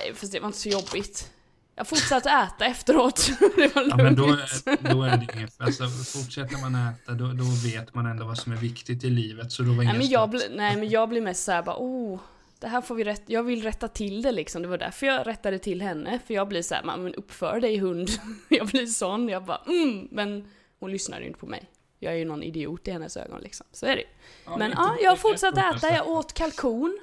[0.03, 1.31] Nej, fast det var inte så jobbigt.
[1.75, 3.29] Jag fortsatte äta efteråt.
[3.55, 4.39] det var Ja, men då, lugnt.
[4.65, 5.61] är- då är det inget.
[5.61, 9.51] Alltså, fortsätter man äta, då, då vet man ändå vad som är viktigt i livet.
[9.51, 12.19] Så då var Nej men, jag blir, nej men jag blir mest såhär bara oh,
[12.59, 14.61] det här får vi rätt, jag vill rätta till det liksom.
[14.61, 16.19] Det var därför jag rättade till henne.
[16.27, 18.09] För jag blir såhär, men uppför dig hund.
[18.49, 20.47] jag blir sån, jag bara mm, men
[20.79, 21.69] hon lyssnar ju inte på mig.
[21.99, 23.65] Jag är ju någon idiot i hennes ögon liksom.
[23.71, 24.03] Så är det
[24.45, 25.93] Ja, Men ja, jag har fortsatt äta.
[25.93, 26.99] Jag åt kalkon,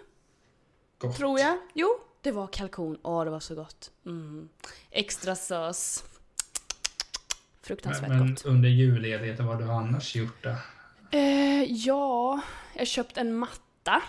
[0.98, 1.16] Gott.
[1.16, 1.56] tror jag.
[1.74, 1.88] Jo,
[2.22, 2.98] det var kalkon.
[3.02, 3.90] Åh, det var så gott.
[4.06, 4.48] Mm.
[4.90, 6.04] Extra sås.
[7.62, 8.44] Fruktansvärt Men, men gott.
[8.44, 10.54] under julledigheten, vad har du annars gjort då?
[11.18, 12.40] Eh, ja,
[12.74, 14.02] jag köpt en matta.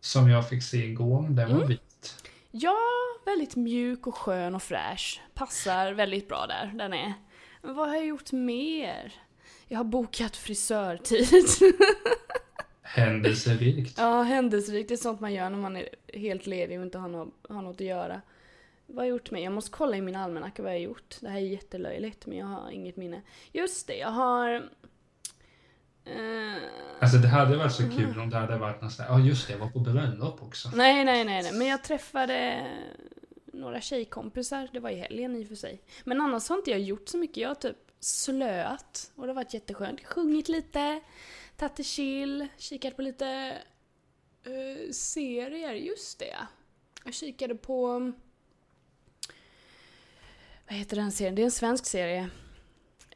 [0.00, 1.58] Som jag fick se igår, den Mm.
[1.60, 2.24] var vit.
[2.50, 2.78] Ja,
[3.26, 5.20] väldigt mjuk och skön och fräsch.
[5.34, 7.14] Passar väldigt bra där, den är.
[7.62, 9.12] Men vad har jag gjort mer?
[9.68, 11.28] Jag har bokat frisörtid.
[12.94, 13.94] Händelserikt.
[13.98, 14.88] ja, händelserikt.
[14.88, 17.62] Det är sånt man gör när man är helt ledig och inte har, nå- har
[17.62, 18.20] något att göra.
[18.86, 19.42] Vad har jag gjort mer?
[19.44, 21.16] Jag måste kolla i min almanacka vad jag har gjort.
[21.20, 23.22] Det här är jättelöjligt, men jag har inget minne.
[23.52, 24.54] Just det, jag har...
[26.04, 26.62] Eh,
[27.00, 29.46] Alltså det hade varit så kul om det hade varit något sånt här, ja just
[29.46, 30.68] det, jag var på bröllop också.
[30.74, 32.66] Nej, nej, nej, nej, men jag träffade
[33.46, 35.80] några tjejkompisar, det var i helgen i och för sig.
[36.04, 39.34] Men annars har inte jag gjort så mycket, jag har typ slöat och det har
[39.34, 40.04] varit jätteskönt.
[40.04, 41.00] Sjungit lite,
[41.62, 43.58] tagit det chill, kikat på lite
[44.44, 46.36] eh, serier, just det.
[47.04, 48.12] Jag kikade på...
[50.68, 51.34] Vad heter den serien?
[51.34, 52.30] Det är en svensk serie.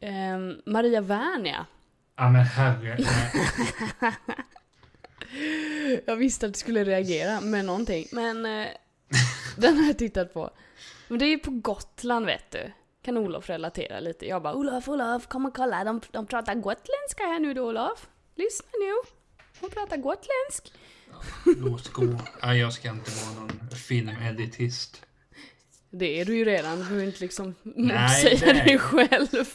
[0.01, 1.67] Ehm, Maria Wernia.
[2.17, 2.97] Ja men herre.
[6.07, 8.67] Jag visste att du skulle reagera med någonting, men eh,
[9.57, 10.51] den har jag tittat på.
[11.09, 12.73] Men det är ju på Gotland vet du.
[13.03, 14.27] Kan Olof relatera lite.
[14.27, 18.09] Jag bara Olof, Olof, kom och kolla, de, de pratar gotländska här nu då Olof.
[18.37, 18.93] Lyssna nu.
[19.61, 20.73] De pratar gotländsk.
[21.45, 22.21] låt gå.
[22.43, 25.03] Ja, jag ska inte vara någon filmeditist.
[25.91, 29.47] Det är du ju redan, du behöver inte liksom Nej, motsäga är dig själv.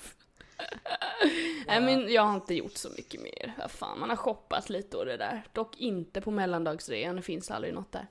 [1.68, 3.54] Nej men jag har inte gjort så mycket mer.
[3.58, 5.44] Vad fan, man har shoppat lite och det där.
[5.54, 8.08] Dock inte på mellandagsrean, det finns aldrig något där.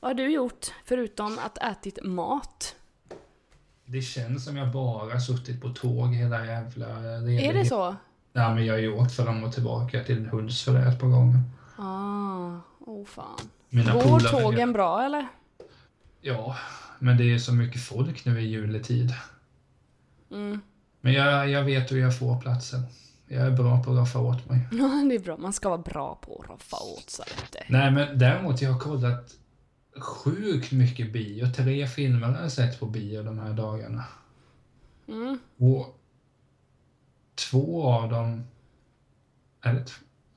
[0.00, 2.76] Vad har du gjort, förutom att ätit mat?
[3.84, 7.96] Det känns som jag bara suttit på tåg hela jävla Är det så?
[8.36, 11.40] Nej men jag har ju åkt fram och tillbaka till Hultsfred ett par gånger.
[11.76, 13.38] Ah, oh fan.
[13.68, 15.26] Mina Går tågen bra eller?
[16.20, 16.56] Ja,
[16.98, 19.14] men det är så mycket folk nu i juletid.
[20.30, 20.60] Mm.
[21.00, 22.82] Men jag, jag vet hur jag får platsen.
[23.26, 24.60] Jag är bra på att roffa åt mig.
[24.72, 25.36] Ja, det är bra.
[25.36, 27.26] Man ska vara bra på att roffa åt sig.
[27.68, 29.34] Nej, men däremot jag har kollat
[30.00, 31.46] sjukt mycket bio.
[31.46, 34.04] Tre filmer har jag sett på bio de här dagarna.
[35.08, 35.38] Mm.
[35.58, 35.95] Och
[37.36, 38.44] två av dem...
[39.60, 39.80] Är det,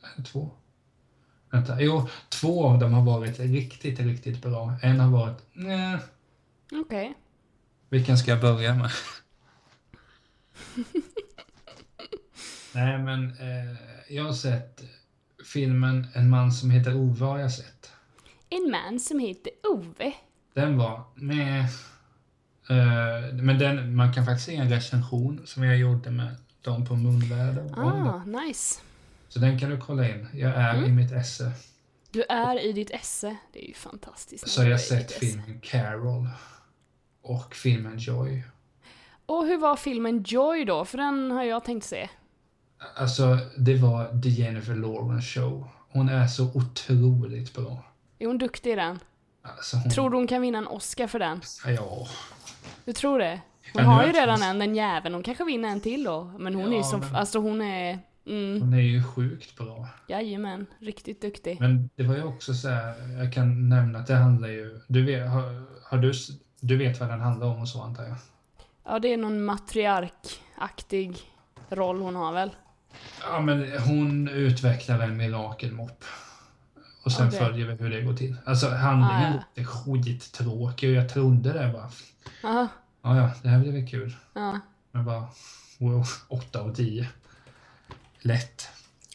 [0.01, 0.51] är det två?
[1.51, 1.81] Vänta.
[1.81, 4.73] Jo, två av dem har varit riktigt, riktigt bra.
[4.81, 5.37] En har varit...
[5.53, 5.97] Nej.
[6.71, 7.13] Okej.
[7.89, 8.91] Vilken ska jag börja med?
[12.73, 13.75] Nej, men eh,
[14.09, 14.83] jag har sett
[15.53, 17.91] filmen En man som heter Ove har jag sett.
[18.49, 20.13] En man som heter Ove.
[20.53, 21.59] Den var med.
[22.69, 26.95] Eh, men den, man kan faktiskt se en recension som jag gjorde med dem på
[26.95, 27.73] Munväder.
[27.79, 28.81] Ah, nice.
[29.29, 30.27] Så den kan du kolla in.
[30.33, 30.85] Jag är Mm.
[30.89, 31.51] i mitt esse.
[32.11, 33.35] Du är i ditt esse.
[33.53, 34.47] Det är ju fantastiskt.
[34.49, 36.27] Så har jag i sett filmen Carol.
[37.21, 38.43] Och filmen Joy.
[39.25, 40.85] Och hur var filmen Joy då?
[40.85, 42.09] För den har jag tänkt se.
[42.95, 45.67] Alltså, det var The Jennifer Lawrence show.
[45.91, 47.83] Hon är så otroligt bra.
[48.19, 48.99] Är hon duktig i den?
[49.41, 49.89] Alltså, hon...
[49.91, 51.41] Tror du hon kan vinna en Oscar för den?
[51.65, 52.07] Ja.
[52.85, 53.41] Du tror det?
[53.73, 55.13] Hon Ja, har ju redan en, den jäveln.
[55.15, 56.23] Hon kanske vinner en till då.
[56.39, 59.57] Men hon är ju Ja, som, men- alltså hon är, mm, Hon är ju sjukt
[59.57, 59.87] bra.
[60.07, 61.57] jajamän, riktigt duktig.
[61.59, 65.05] Men det var ju också så här, jag kan nämna att det handlar ju, du
[65.05, 66.13] vet, har, har du,
[66.59, 68.15] du vet vad den handlar om och så antar jag?
[68.85, 71.17] Ja, det är någon matriarkaktig
[71.69, 72.49] roll hon har väl?
[73.21, 76.03] Ja men hon utvecklar en mirakelmopp.
[77.05, 77.39] Och sen Okej.
[77.39, 78.35] följer vi hur det går till.
[78.45, 81.89] Alltså handlingen Ah, är skittråkig och jag trodde det bara,
[82.51, 82.67] Aha,
[83.01, 84.15] ja ja, det här blir väl kul.
[84.33, 84.59] ja.
[84.91, 85.27] Men bara,
[85.77, 87.07] wow, 8 av 10.
[88.19, 88.67] Lätt.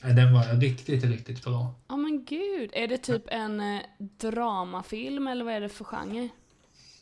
[0.03, 1.75] Den var riktigt, riktigt bra.
[1.89, 6.29] Ja men gud, är det typ en eh, dramafilm eller vad är det för genre?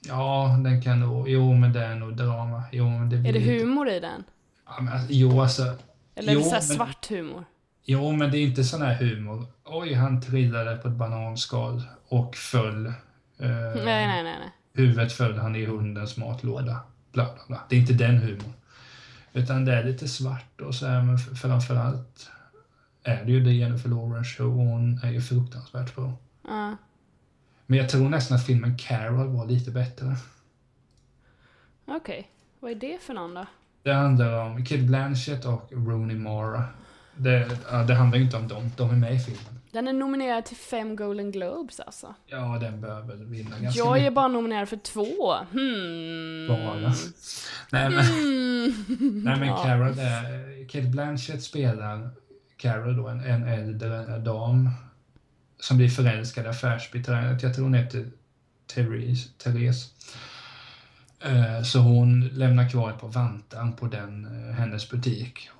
[0.09, 2.63] Ja, den kan nog, jo men det är nog drama.
[2.73, 4.25] Jo, men det Är det humor i den?
[4.67, 5.63] Ja, men, alltså, jo alltså,
[6.15, 7.45] Eller är det Jo, så men- svart humor?
[7.85, 9.47] Jo, men det är inte sån här humor.
[9.65, 12.87] Oj, han trillade på ett bananskal och föll.
[12.87, 12.93] Eh,
[13.39, 14.53] Nej, nej, nej, nej.
[14.73, 16.81] Huvudet föll han i hundens matlåda.
[17.13, 17.61] Bla, bla, bla.
[17.69, 18.53] Det är inte den humorn.
[19.33, 22.31] Utan det är lite svart och så här, men framförallt
[23.03, 26.13] är det ju det Jennifer Lawrence show och hon är ju fruktansvärt bra.
[26.49, 26.77] Ja.
[27.67, 30.17] Men jag tror nästan att filmen Carol var lite bättre.
[31.87, 32.31] Okej,
[32.61, 33.47] vad är det för någon då?
[33.83, 36.65] Det handlar om Kid Blanchett och Rooney Mara.
[37.17, 39.61] Det, det handlar ju inte om dem, de är med i filmen.
[39.73, 42.15] Den är nominerad till fem Golden Globes alltså.
[42.27, 44.15] Ja, den bör väl vinna ganska Jag är mycket.
[44.15, 45.35] bara nominerad för två.
[45.35, 46.49] Hmm.
[46.49, 46.95] Bara.
[47.71, 49.23] Nej, men, Mm.
[49.25, 49.63] nej, men Ja.
[49.65, 50.69] Carol är...
[50.69, 52.11] Kate Blanchett spelar
[52.57, 54.71] Carol då, en, en äldre dam
[55.61, 57.43] som blir förälskad i affärsbiträdet.
[57.43, 58.11] Jag tror hon heter
[58.75, 59.29] Therese.
[59.39, 59.91] Therese.
[61.21, 65.51] Eh, Så hon lämnar kvar ett par vantar på den, eh, hennes butik.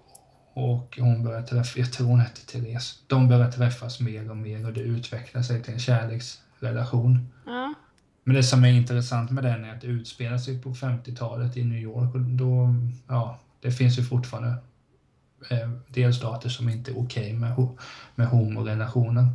[0.55, 3.03] Och hon börjar träffa, jag tror hon heter Therese.
[3.07, 7.29] De börjar träffas mer och mer och det utvecklar sig till en kärleksrelation.
[7.47, 7.75] Ja.
[8.25, 11.65] Men det som är intressant med den är att det utspelar sig på 50-talet i
[11.65, 12.75] New York och då,
[13.09, 14.55] ja, det finns ju fortfarande
[15.51, 17.79] eh, delstater som inte är okej med, ho-
[18.15, 19.27] med homorelationer.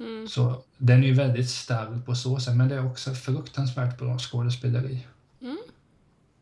[0.00, 0.28] Mm.
[0.28, 4.18] Så den är ju väldigt stark på så sätt, men det är också fruktansvärt bra
[4.18, 5.06] skådespeleri.
[5.40, 5.58] Mm.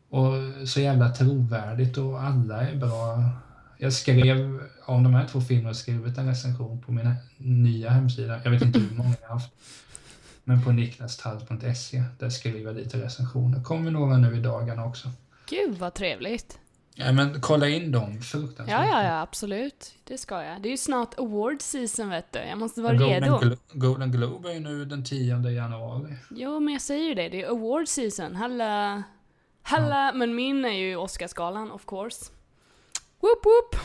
[0.09, 0.33] Och
[0.67, 3.23] så jävla trovärdigt och alla är bra.
[3.81, 8.39] Jag skrev, om de här två filmerna, skrivit en recension på min nya hemsida.
[8.43, 9.51] Jag vet inte hur många jag har haft.
[10.43, 13.63] Men på niklastall.se, där skriver jag lite recensioner.
[13.63, 15.11] kommer några nu i dagarna också.
[15.49, 16.59] Gud vad trevligt.
[16.95, 18.79] Ja men kolla in dem, fruktansvärt.
[18.79, 19.93] Ja, ja, ja, absolut.
[20.03, 20.61] Det ska jag.
[20.61, 22.39] Det är ju snart award season vet du.
[22.39, 23.37] Jag måste vara Golden, redo.
[23.39, 26.15] Glo- Golden Globe är ju nu den 10 januari.
[26.29, 27.29] Jo, men jag säger ju det.
[27.29, 28.35] Det är award season.
[28.35, 29.03] Halla...
[29.61, 32.25] Halla, men min är ju Oscarsgalan, of course.
[33.19, 33.75] Whoop!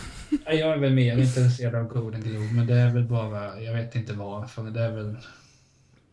[0.46, 3.74] Nej, Jag är väl mer intresserad av Golden Globe, men det är väl bara, jag
[3.74, 5.16] vet inte varför, det är väl...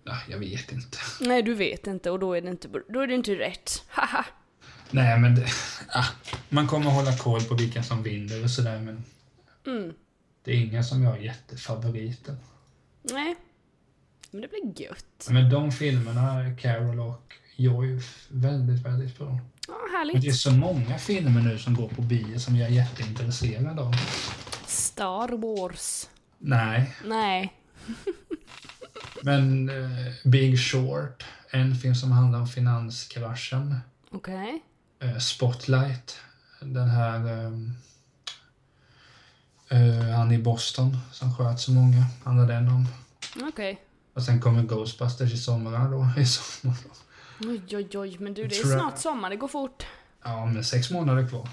[0.04, 0.98] Ja, jag vet inte.
[1.22, 3.84] Nej, du vet inte och då är det inte, då är det inte rätt.
[3.88, 4.26] Haha!
[4.92, 5.46] Nej, men det,
[5.88, 6.06] ah,
[6.50, 9.04] man kommer hålla koll på vilka som vinner och sådär, men
[9.68, 9.94] Mm.
[10.44, 12.36] det är inga som jag har jättefavoriter.
[13.02, 13.36] Nej.
[14.32, 15.28] Men det blir gött.
[15.30, 19.40] Men de filmerna, Carol och Joy, är väldigt, väldigt bra.
[19.72, 20.36] Ja, Men det är härligt.
[20.40, 23.94] så många filmer nu som går på bio som jag är jätteintresserad av.
[24.68, 26.10] Star Wars.
[26.38, 27.54] Nej, Nej.
[29.24, 33.80] men eh, Big Short, en film som handlar om finanskraschen.
[34.12, 34.62] Okej.
[35.00, 36.18] Eh, Spotlight,
[36.62, 37.74] den här ehm,
[39.70, 42.88] eh, han i Boston som sköt så många, handlar den om.
[43.42, 43.82] Okej.
[44.14, 46.22] Och sen kommer Ghostbusters i sommar då.
[46.22, 46.90] I sommar då.
[47.48, 48.18] Oj, oj, oj.
[48.20, 49.30] Men du, det är snart sommar.
[49.30, 49.86] Det går fort.
[50.24, 51.50] Ja, men sex månader kvar.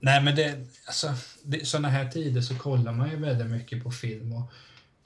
[0.00, 3.90] Nej, men det, alltså, det, sådana här tider så kollar man ju väldigt mycket på
[3.90, 4.52] film och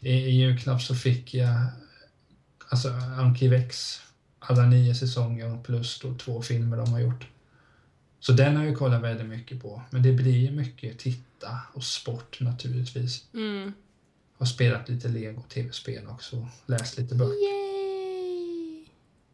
[0.01, 1.67] i, i julklapp så fick jag
[2.69, 4.01] alltså Arkivex,
[4.39, 7.27] alla nio säsonger plus då två filmer de har gjort.
[8.21, 9.83] Så den har jag kollat väldigt mycket på.
[9.91, 13.25] Men det blir ju mycket titta och sport naturligtvis.
[13.35, 13.73] Mm.
[14.39, 17.33] Har spelat lite lego tv-spel också läst lite böcker.
[17.33, 17.64] Yay!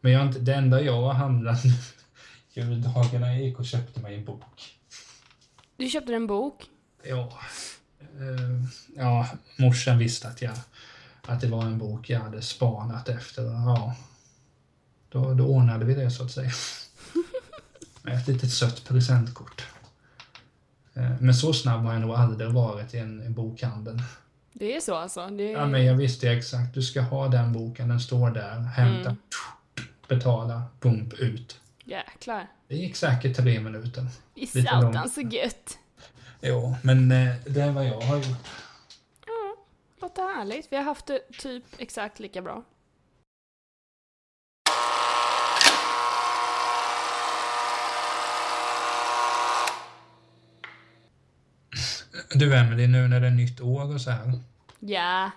[0.01, 1.63] Men jag inte, det enda jag har handlat
[2.53, 4.79] juldagarna gick och köpte mig en bok.
[5.77, 6.65] Du köpte en bok?
[7.03, 7.39] Ja,
[8.01, 8.65] eh,
[8.97, 10.53] ja morsan visste att, jag,
[11.23, 13.43] att det var en bok jag hade spanat efter.
[13.43, 13.97] Ja,
[15.09, 16.51] då, då ordnade vi det så att säga.
[18.03, 19.67] Med ett litet sött presentkort.
[20.95, 24.03] Eh, Men så snabb har jag nog aldrig varit i en, en bokhandel.
[24.53, 25.27] Det är så alltså?
[25.27, 25.51] Det...
[25.51, 29.17] Ja, men jag visste exakt, du ska ha den boken, den står där, hämta, Mm.
[30.11, 31.61] Betala, pump, ut.
[31.85, 32.47] Jäklar.
[32.69, 34.07] Det gick säkert tre minuter.
[34.35, 35.79] I satan så gött.
[36.41, 38.49] Jo, men eh, det är vad jag har gjort.
[39.27, 39.57] Ja,
[40.01, 40.73] låter härligt.
[40.73, 42.65] Vi har haft det typ exakt lika bra.
[52.35, 54.33] Du Emelie, nu när det är nytt år och så här,
[54.79, 55.31] Ja,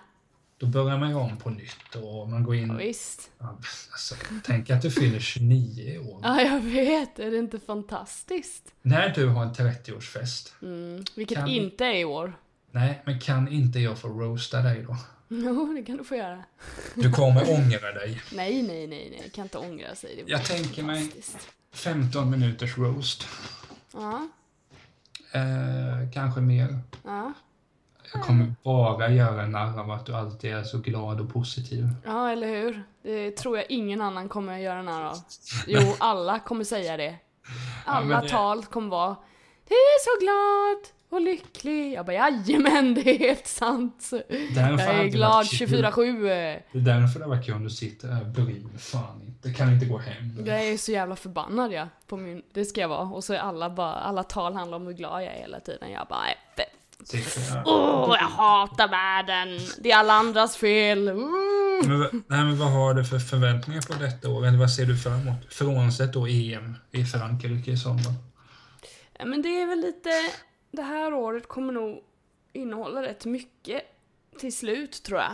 [0.58, 2.76] då börjar man ju om på nytt och man går ja, in...
[2.76, 3.30] visst.
[3.38, 3.58] Ja,
[3.92, 4.14] Alltså,
[4.44, 6.20] tänk att du fyller 29 i år.
[6.22, 7.18] Ja, jag vet.
[7.18, 8.62] Är det inte fantastiskt?
[8.82, 11.04] När du har en 30-årsfest, Mm.
[11.16, 12.32] Vilket Kan- inte är i år.
[12.70, 14.96] nej, men kan inte jag få roasta dig då?
[15.28, 16.44] Jo, det kan du få göra.
[16.94, 18.22] Du kommer ångra dig.
[18.34, 19.30] Nej, nej, nej, nej.
[19.34, 20.24] Kan inte ångra sig.
[20.26, 21.48] Jag tänker mig- fantastiskt.
[21.72, 23.26] 15 minuters roast.
[23.92, 24.28] Ja,
[25.32, 26.78] Eh, kanske mer.
[27.04, 27.32] ja.
[28.14, 31.88] Jag kommer bara göra narr av att du alltid är så glad och positiv.
[32.04, 32.82] Ja, eller hur?
[33.02, 35.16] Det tror jag ingen annan kommer göra narr av.
[35.66, 37.14] Jo, alla kommer säga det.
[37.84, 39.16] Alla men det- tal kommer vara
[39.68, 41.92] Du är så glad och lycklig.
[41.92, 44.10] Jag bara jajamän, det är helt sant.
[44.54, 45.68] Därför Jag är glad varit kul.
[45.68, 46.22] 24-7.
[46.72, 49.52] Det är därför det var kul om du sitter här bryr mig fan inte.
[49.52, 50.44] Kan inte gå hem.
[50.46, 51.88] Jag är så jävla förbannad jag.
[52.06, 53.00] På min, det ska jag vara.
[53.08, 55.90] Och så är alla bara, alla tal handlar om hur glad jag är hela tiden.
[55.92, 56.20] Jag bara,
[57.12, 57.32] "Nej, fett.
[57.32, 57.62] Sitter här.
[57.66, 59.58] Åh, jag hatar världen.
[59.80, 61.08] Det är alla andras fel.
[61.08, 61.86] Ooh.
[61.88, 64.46] Men, vad- nej, men vad har du för förväntningar på detta år?
[64.46, 65.54] Eller vad ser du fram emot?
[65.54, 68.14] Frånsett då EM i Frankrike i sommar.
[69.24, 70.10] Men det är väl lite,
[70.70, 72.00] det här året kommer nog
[72.52, 73.82] innehålla rätt mycket
[74.40, 75.32] till slut tror jag.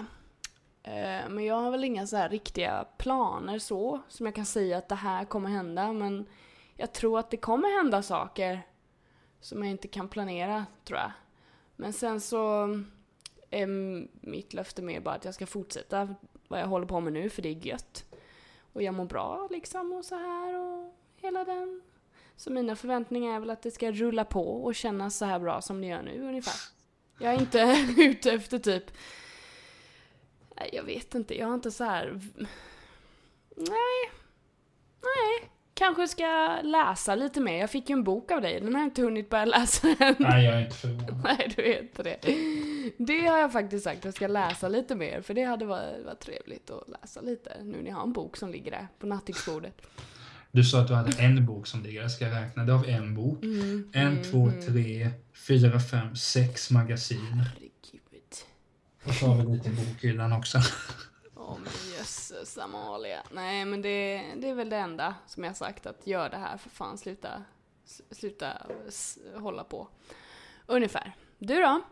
[0.82, 4.78] Eh, Men jag har väl inga så här riktiga planer så, som jag kan säga
[4.78, 6.26] att det här kommer hända, men
[6.76, 8.62] jag tror att det kommer hända saker
[9.40, 11.12] som jag inte kan planera, tror jag.
[11.80, 12.68] Men sen så
[13.50, 13.66] är
[14.26, 16.14] mitt löfte mer bara att jag ska fortsätta
[16.48, 18.04] vad jag håller på med nu, för det är gött.
[18.72, 21.82] Och jag mår bra liksom och så här och hela den
[22.36, 25.60] så mina förväntningar är väl att det ska rulla på och kännas så här bra
[25.60, 26.60] som det gör nu ungefär.
[27.18, 28.84] Jag är inte ute efter typ...
[30.56, 31.38] Nej, jag vet inte.
[31.38, 32.20] Jag har inte så här...
[33.56, 34.10] Nej.
[35.00, 35.50] Nej.
[35.80, 37.60] Kanske ska läsa lite mer.
[37.60, 38.60] Jag fick ju en bok av dig.
[38.60, 40.14] Den har jag inte hunnit börja läsa än.
[40.18, 41.20] Nej, jag är inte förvånad.
[41.24, 42.18] Nej, du är inte det.
[42.98, 45.22] Det har jag faktiskt sagt, jag ska läsa lite mer.
[45.22, 47.56] För det hade varit, varit trevligt att läsa lite.
[47.62, 49.82] Nu när jag har en bok som ligger där på nattduksbordet.
[50.52, 52.02] Du sa att du hade en bok som ligger.
[52.02, 52.64] Jag ska räkna.
[52.64, 53.42] Det vi en bok.
[53.42, 54.66] Mm, En, mm, två, mm.
[54.66, 55.10] tre,
[55.46, 57.18] fyra, fem, sex magasin.
[57.18, 57.70] Herregud.
[59.04, 60.58] Och så har vi lite bokhyllan också.
[61.50, 63.22] Åh men jösses Amalia.
[63.32, 66.56] Nej men det, det är väl det enda som jag sagt att gör det här
[66.56, 67.28] för fan sluta,
[68.10, 68.48] sluta
[69.38, 69.88] hålla på.
[70.66, 71.12] Ungefär.
[71.38, 71.82] Du då?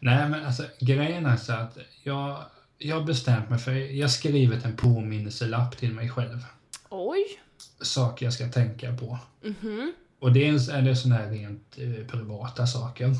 [0.00, 2.42] Nej, men alltså grejen är så att jag,
[2.78, 6.44] jag har bestämt mig för, jag har skrivit en påminnelselapp till mig själv.
[6.88, 7.24] Oj.
[7.80, 9.18] Saker jag ska tänka på.
[9.42, 9.92] Mhm.
[10.18, 13.10] Och dels är det sådana här rent eh, privata saker.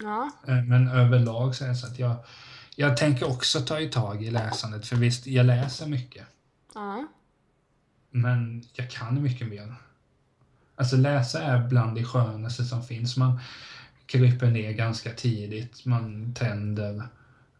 [0.00, 0.30] Ja.
[0.48, 2.16] Eh, Men överlag så är det så att jag,
[2.76, 4.86] jag tänker också ta i tag i läsandet.
[4.86, 6.26] För visst, jag läser mycket.
[6.74, 7.06] Ja.
[8.10, 9.74] Men jag kan mycket mer.
[10.76, 13.16] Alltså läsa är bland det skönaste som finns.
[13.16, 13.40] Man
[14.06, 15.84] kryper ner ganska tidigt.
[15.84, 17.02] Man tänder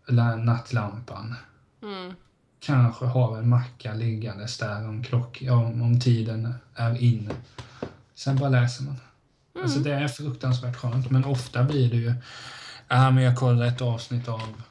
[0.06, 1.34] la- nattlampan.
[1.82, 2.14] Mm.
[2.60, 7.34] Kanske har en macka liggandes där om, klock, om, om tiden är inne.
[8.14, 8.96] Sen bara läser man.
[9.62, 11.10] Alltså det är fruktansvärt skönt.
[11.10, 12.14] Men ofta blir det ju,
[12.88, 14.62] ja men jag kollar ett avsnitt av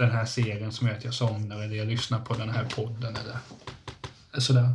[0.00, 3.16] den här serien som gör att jag somnar eller jag lyssnar på den här podden
[3.16, 3.36] eller
[4.40, 4.74] sådär.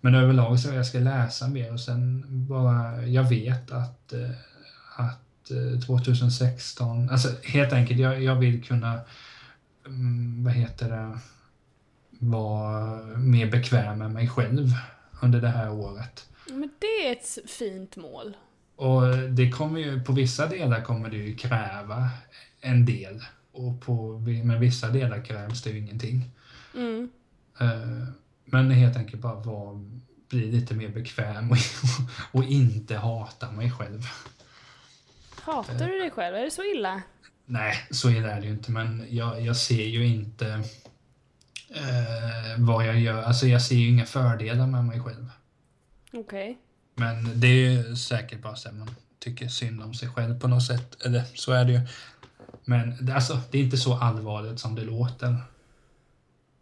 [0.00, 4.30] Men överlag så jag ska läsa mer och sen bara, jag vet att, eh,
[4.96, 9.00] att eh, 2016, alltså helt enkelt, jag, jag vill kunna,
[9.86, 11.18] mm, vad heter det,
[12.10, 14.68] vara mer bekväm med mig själv
[15.22, 16.28] under det här året.
[16.50, 18.36] Men det är ett fint mål.
[18.76, 22.10] Och det kommer ju, på vissa delar kommer det ju kräva
[22.60, 23.22] en del.
[23.58, 26.30] Och på, med vissa delar krävs det ju ingenting.
[26.74, 27.10] Mm.
[27.60, 28.08] Eh,
[28.44, 29.84] Men helt enkelt bara vara,
[30.28, 31.56] bli lite mer bekväm och,
[32.38, 34.02] och inte hata mig själv.
[35.40, 36.36] Hatar du dig själv?
[36.36, 37.02] Är det så illa?
[37.46, 40.46] Nej, så illa är det ju inte, men jag, jag ser ju inte
[41.68, 43.22] eh, vad jag gör.
[43.22, 45.30] Alltså jag ser ju inga fördelar med mig själv.
[46.12, 46.58] Okej.
[46.94, 50.48] Men det är ju säkert bara så att man tycker synd om sig själv på
[50.48, 51.02] något sätt.
[51.04, 51.80] Eller så är det ju.
[52.68, 55.36] Men det, alltså, det är inte så allvarligt som det låter.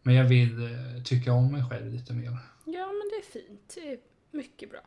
[0.02, 2.38] Men jag vill eh, tycka om mig själv lite mer.
[2.64, 3.72] Ja, men det är fint.
[3.74, 3.98] Det är
[4.30, 4.80] mycket bra.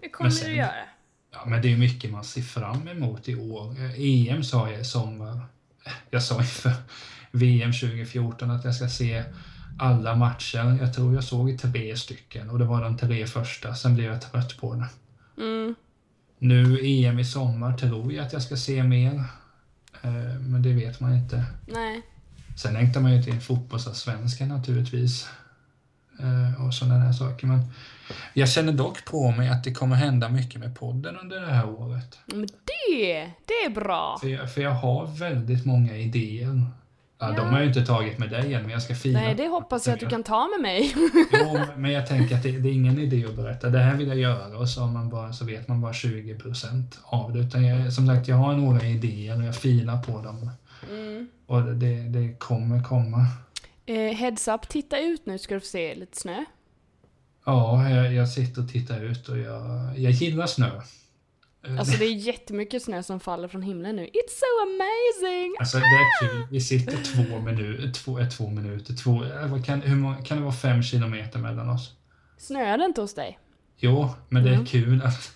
[0.00, 0.72] Det kommer sen- du göra.
[1.32, 3.76] Ja, men det är mycket man ser fram emot i år.
[3.80, 5.40] Eh, EM sa jag i sommar.
[6.10, 6.72] Jag sa inför
[7.30, 9.24] VM 2014 att jag ska se
[9.78, 10.78] alla matcher.
[10.80, 13.74] Jag tror jag såg tre stycken och det var de tre första.
[13.74, 14.88] Sen blev jag trött på det.
[15.42, 15.74] Mm.
[16.38, 19.24] Nu EM i sommar tror jag att jag ska se mer.
[20.02, 21.44] Eh, Men det vet man inte.
[21.66, 22.02] Nej.
[22.56, 25.28] Sen längtar man ju till fotbollsallsvenskan naturligtvis.
[26.20, 27.46] Eh, Och sådana där saker.
[27.46, 27.60] Men
[28.34, 31.68] jag känner dock på mig att det kommer hända mycket med podden under det här
[31.68, 32.18] året.
[32.26, 34.18] Men det, det är bra.
[34.20, 36.66] För jag, för jag har väldigt många idéer.
[37.20, 37.32] Ja.
[37.32, 39.20] De har jag inte tagit med dig än, men jag ska fila.
[39.20, 40.94] Nej, det hoppas jag att du kan ta med mig.
[41.32, 43.68] Jo, men jag tänker att det, det är ingen idé att berätta.
[43.68, 47.32] Det här vill jag göra och så, man bara, så vet man bara 20% av
[47.32, 47.38] det.
[47.38, 50.50] Utan jag, som sagt, jag har några idéer och jag filar på dem.
[50.90, 51.28] Mm.
[51.46, 53.26] Och det, det kommer komma.
[53.86, 56.44] Eh, heads up, titta ut nu ska du få se lite snö.
[57.44, 60.70] Ja, jag, jag sitter och tittar ut och jag, jag gillar snö.
[61.62, 64.02] Eh, Alltså det är jättemycket snö som faller från himlen nu.
[64.04, 65.56] It's so amazing!
[65.60, 66.46] Alltså det är kul.
[66.50, 70.36] Vi sitter två, minu två, eh, två minuter, två, eh, vad kan, hur många, kan
[70.36, 71.92] det vara fem kilometer mellan oss?
[72.38, 73.38] Snöar det inte hos dig?
[73.76, 74.66] Jo, men det är Mm.
[74.66, 75.32] kul att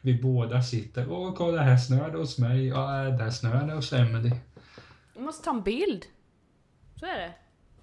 [0.00, 1.10] vi båda sitter.
[1.12, 2.66] Åh, kolla här snöar det hos mig.
[2.66, 4.30] Ja, där snöar det hos Emily.
[5.14, 6.04] Jag måste ta en bild.
[7.00, 7.32] Så är det.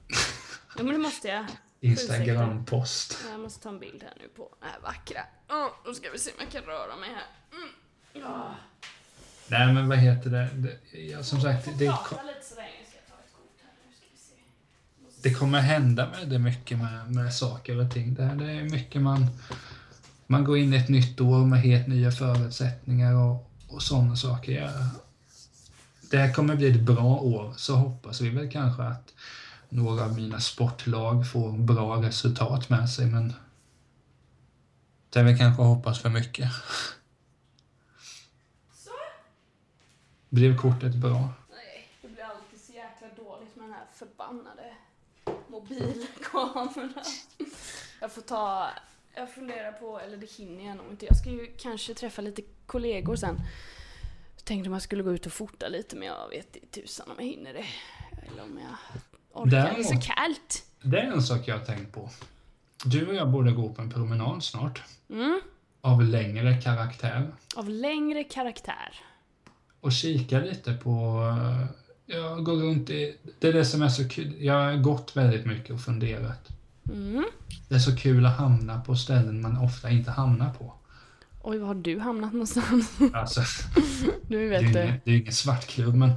[0.78, 1.46] Ja men det måste jag.
[1.82, 3.18] Instagram-post.
[3.32, 5.22] Jag måste ta en bild här nu på det här vackra.
[5.50, 7.58] Oh, då ska vi se om jag kan röra mig här.
[7.58, 7.70] Mm.
[8.14, 8.56] Ja.
[9.48, 10.50] Nej, men vad heter det?
[10.54, 11.92] det ja, som sagt, det, se.
[15.22, 18.14] det kommer hända väldigt mycket med, med saker och ting.
[18.14, 19.28] Det, det är mycket man...
[20.28, 24.52] Man går in i ett nytt år med helt nya förutsättningar och, och sådana saker.
[24.52, 24.72] Ja,
[26.12, 29.14] det här kommer bli ett bra år, så hoppas vi väl kanske att
[29.70, 33.34] några av mina sportlag får bra resultat med sig, men
[35.10, 36.52] det är väl kanske hoppas för mycket.
[38.74, 38.92] Så.
[40.32, 41.30] Blev kortet bra?
[41.50, 44.74] Nej, det blir alltid så jäkla dåligt med den här förbannade
[45.48, 46.94] mobilkameran.
[48.02, 48.70] Jag får ta,
[49.16, 51.06] jag funderar på, eller det hinner jag nog inte.
[51.06, 53.36] Jag ska ju kanske träffa lite kollegor sen.
[54.36, 57.16] Jag tänkte jag skulle gå ut och fota lite men jag vet inte tusan om
[57.18, 57.66] jag hinner det.
[58.28, 59.02] Eller om jag
[59.42, 59.52] orkar.
[59.52, 60.66] Det är så Däremot- kallt.
[60.82, 62.10] Det är en sak jag har tänkt på.
[62.86, 64.84] Du och jag borde gå på en promenad snart.
[65.10, 65.42] Mm.
[65.82, 67.32] Av längre karaktär.
[67.56, 69.00] Av längre karaktär.
[69.82, 71.24] Och kika lite på...
[71.38, 71.66] eh,
[72.06, 73.16] Jag går runt i...
[73.40, 74.34] Det är det som är så kul.
[74.40, 76.50] Jag har gått väldigt mycket och funderat.
[76.92, 77.26] Mm.
[77.70, 80.74] Det är så kul att hamna på ställen man ofta inte hamnar på.
[81.44, 82.92] Oj, var har du hamnat någonstans?
[83.14, 83.42] Alltså,
[84.28, 84.82] Nu det är vet du.
[84.84, 86.12] ingen, det är ingen svartklubb, men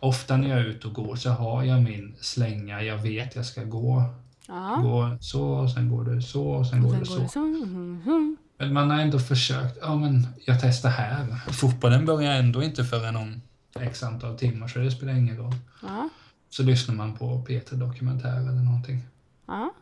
[0.00, 2.82] ofta när jag är ute och går så har jag min slänga.
[2.82, 4.02] Jag vet jag ska gå,
[4.48, 4.80] Ja.
[4.82, 7.22] gå så, och sen går det så, och sen Och går sen det går så.
[7.22, 7.38] det så.
[7.40, 8.36] Mhm, mhm.
[8.62, 9.78] Men man har ändå försökt.
[9.80, 11.26] Ja, men jag testar här.
[11.52, 13.42] Fotbollen börjar ändå inte förrän om
[13.80, 15.54] x antal timmar, så det spelar ingen roll.
[15.82, 16.08] Ja.
[16.50, 19.02] Så lyssnar man på P3 Dokumentär eller någonting.
[19.46, 19.74] Ja.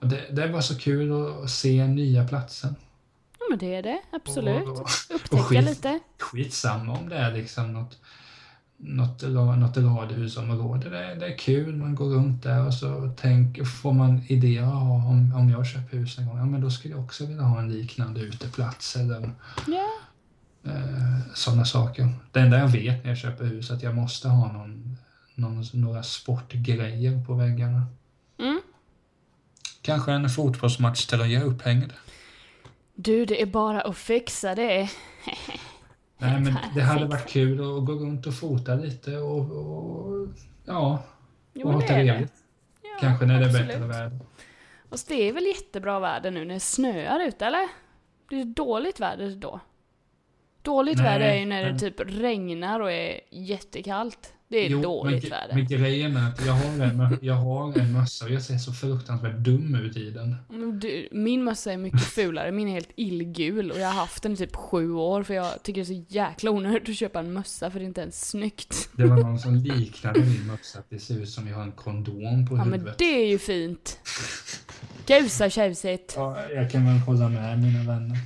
[0.00, 1.12] Och det, det var så kul
[1.42, 2.74] att se nya platser.
[3.38, 4.00] ja, men det är det.
[4.12, 4.68] Absolut.
[4.68, 5.64] Och, och Upptäcka skit.
[5.64, 6.00] lite.
[6.18, 7.98] skitsamma om det är liksom något,
[8.84, 9.22] något,
[9.58, 10.90] något radhusområde.
[10.90, 14.62] Det, är- det är kul, man går runt där och så tänk, får man idéer.
[14.62, 17.42] Ja, om, om jag köper hus en gång, ja men då skulle jag också vilja
[17.42, 19.30] ha en liknande uteplats eller
[19.66, 19.88] Ja.
[20.70, 22.08] eh, sådana saker.
[22.32, 24.96] Det enda jag vet när jag köper hus är att jag måste ha någon,
[25.34, 27.86] någon, några sportgrejer på väggarna.
[28.38, 28.60] Mm.
[29.82, 31.92] Kanske en fotbollsmatchtröja upphängd.
[32.94, 34.90] Du, det är bara att fixa det.
[36.22, 40.28] Nej, men det hade varit kul att gå runt och fota lite och, och
[40.64, 41.02] ja,
[41.54, 41.92] Jo, och ha det det.
[41.94, 42.32] trevligt.
[42.82, 43.66] Ja, Kanske när det är absolut.
[43.68, 44.18] bättre väder.
[44.90, 47.68] Fast det är väl jättebra väder nu när det snöar ute, eller?
[48.30, 49.60] Det är dåligt väder då.
[50.62, 54.34] Dåligt Nej, väder är ju när det men- typ regnar och är jättekallt.
[54.52, 55.54] Det är Jo, dåligt men, väder.
[55.54, 58.72] Men grejen är att jag har en, jag har en mössa och jag ser så
[58.72, 60.36] fruktansvärt dum ut i den.
[60.48, 64.22] Men du, min mössa är mycket fulare, min är helt illgul och jag har haft
[64.22, 67.20] den i typ sju år för jag tycker det är så jäkla onödigt att köpa
[67.20, 68.88] en mössa för det är inte ens snyggt.
[68.96, 71.72] Det var någon som liknade min mössa att det ser ut som jag har en
[71.72, 72.98] kondom på Ja men huvudet.
[72.98, 73.98] det är ju fint.
[75.06, 76.12] Gud så tjusigt.
[76.16, 78.18] Ja, jag kan väl hålla med mina vänner.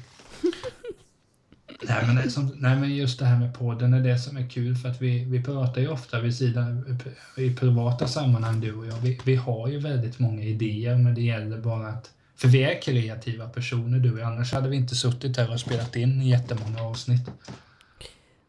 [1.82, 4.76] Nej, men som, nej, men just det här med podden är det som är kul
[4.76, 6.98] för att vi, vi pratar ju ofta vid sidan,
[7.36, 8.96] i privata sammanhang du och jag.
[8.96, 12.82] Vi, vi har ju väldigt många idéer men det gäller bara att för vi är
[12.82, 16.82] kreativa personer du och jag, annars hade vi inte suttit här och spelat in jättemånga
[16.82, 17.30] avsnitt.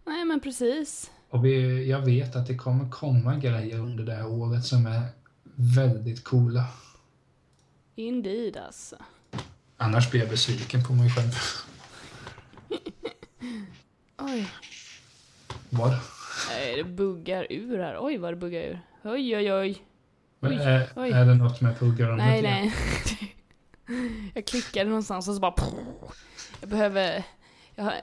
[0.06, 1.12] Nej men precis.
[1.30, 5.02] Och vi, jag vet att det kommer komma grejer under det här året som är
[5.56, 6.66] väldigt coola.
[7.96, 8.96] Indeed alltså.
[9.78, 11.32] Annars blir jag besviken på mig själv.
[14.18, 14.48] Oj.
[15.70, 15.94] Vad?
[16.50, 17.98] Nej, det buggar ur här.
[18.00, 18.82] Oj vad det buggar ur.
[19.04, 19.84] Oj oj oj.
[20.40, 21.12] Men Oj, är, oj.
[21.12, 22.18] är det något med programmet?
[22.18, 22.74] Nej nej.
[24.34, 25.54] Jag klickade någonstans och så bara...
[26.60, 27.24] Jag behöver...
[27.76, 27.94] Jag har,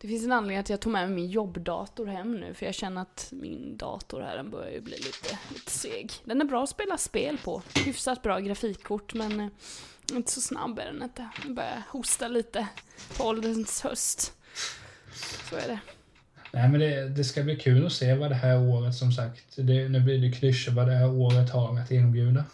[0.00, 2.74] det finns en anledning att jag tog med mig min jobbdator hem nu för jag
[2.74, 6.12] känner att min dator här den börjar ju bli lite, lite seg.
[6.24, 7.62] Den är bra att spela spel på.
[7.84, 9.48] Hyfsat bra grafikkort men eh,
[10.12, 11.28] inte så snabb är den inte.
[11.42, 12.68] Den börjar hosta lite
[13.16, 14.32] på ålderns höst.
[15.14, 15.78] Så är det.
[16.52, 19.56] Nej, men det, det ska bli kul att se vad det här året, som sagt,
[19.56, 22.44] det, nu blir det klyschor, vad det här året har att erbjuda.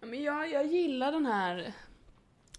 [0.00, 1.72] Ja, men jag, jag gillar den här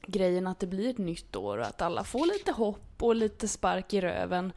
[0.07, 3.47] grejen att det blir ett nytt år och att alla får lite hopp och lite
[3.47, 4.53] spark i röven.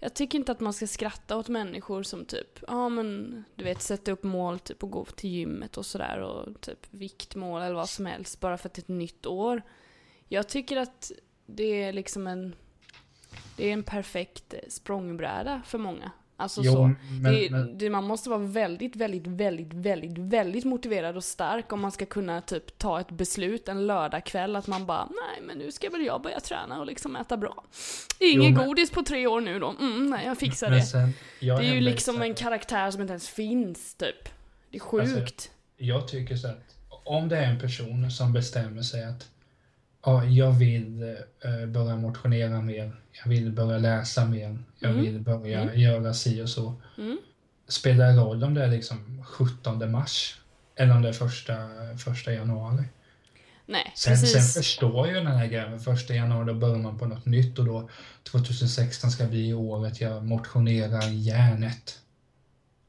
[0.00, 3.82] Jag tycker inte att man ska skratta åt människor som typ, ja men du vet
[3.82, 7.88] sätta upp mål typ och gå till gymmet och sådär och typ viktmål eller vad
[7.88, 9.62] som helst bara för att det är ett nytt år.
[10.28, 11.12] Jag tycker att
[11.46, 12.54] det är liksom en,
[13.56, 16.10] det är en perfekt eh, språngbräda för många.
[16.40, 16.90] Alltså så.
[17.22, 21.72] men, det, men, det, man måste vara väldigt, väldigt, väldigt, väldigt, väldigt motiverad och stark
[21.72, 25.58] om man ska kunna typ ta ett beslut en lördagkväll att man bara nej men
[25.58, 27.64] nu ska väl jag börja träna och liksom äta bra.
[28.18, 29.74] Ingen men- godis på tre år nu då.
[29.80, 30.82] Mm, nej jag fixar det.
[30.82, 34.28] sen, jag Det är ju liksom här- en karaktär som inte ens finns typ.
[34.70, 35.50] Det är Alltså, sjukt.
[35.76, 36.74] Jag tycker så att
[37.04, 39.28] om det är en person som bestämmer sig att
[40.08, 41.02] ja, jag vill
[41.44, 42.92] eh, börja motionera mer,
[43.24, 45.02] jag vill börja läsa mer, jag Mm.
[45.04, 45.80] vill börja Mm.
[45.80, 46.74] göra si och så.
[46.98, 47.18] Mm.
[47.68, 50.40] Spelar det roll om det är liksom 17 mars
[50.76, 51.54] eller om det är första,
[52.04, 52.84] första januari?
[53.66, 54.54] nej, Sen, sen precis.
[54.54, 55.80] förstår jag den här grejen.
[55.80, 57.88] Första januari då börjar man på något nytt och då
[58.22, 61.98] 2016 ska bli året jag motionerar järnet.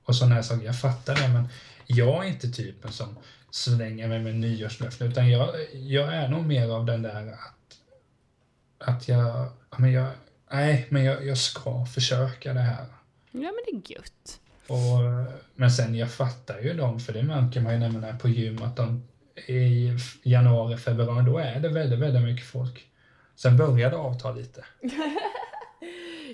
[0.05, 0.65] Och sådana här saker.
[0.65, 1.47] Jag fattar det men
[1.87, 3.17] jag är inte typen som
[3.51, 7.77] slänger mig med nyårslöften utan jag, jag är nog mer av den där att,
[8.77, 10.11] att jag, ja, men jag,
[10.51, 12.85] nej men jag, jag ska försöka det här.
[13.31, 14.39] Ja men det är gött.
[14.67, 14.99] Och,
[15.55, 18.29] men sen jag fattar ju dem, för det märker man ju när man är på
[18.29, 19.03] gym, att de
[19.47, 22.85] i januari, februari, då är det väldigt, väldigt mycket folk.
[23.35, 24.65] Sen börjar det avta lite.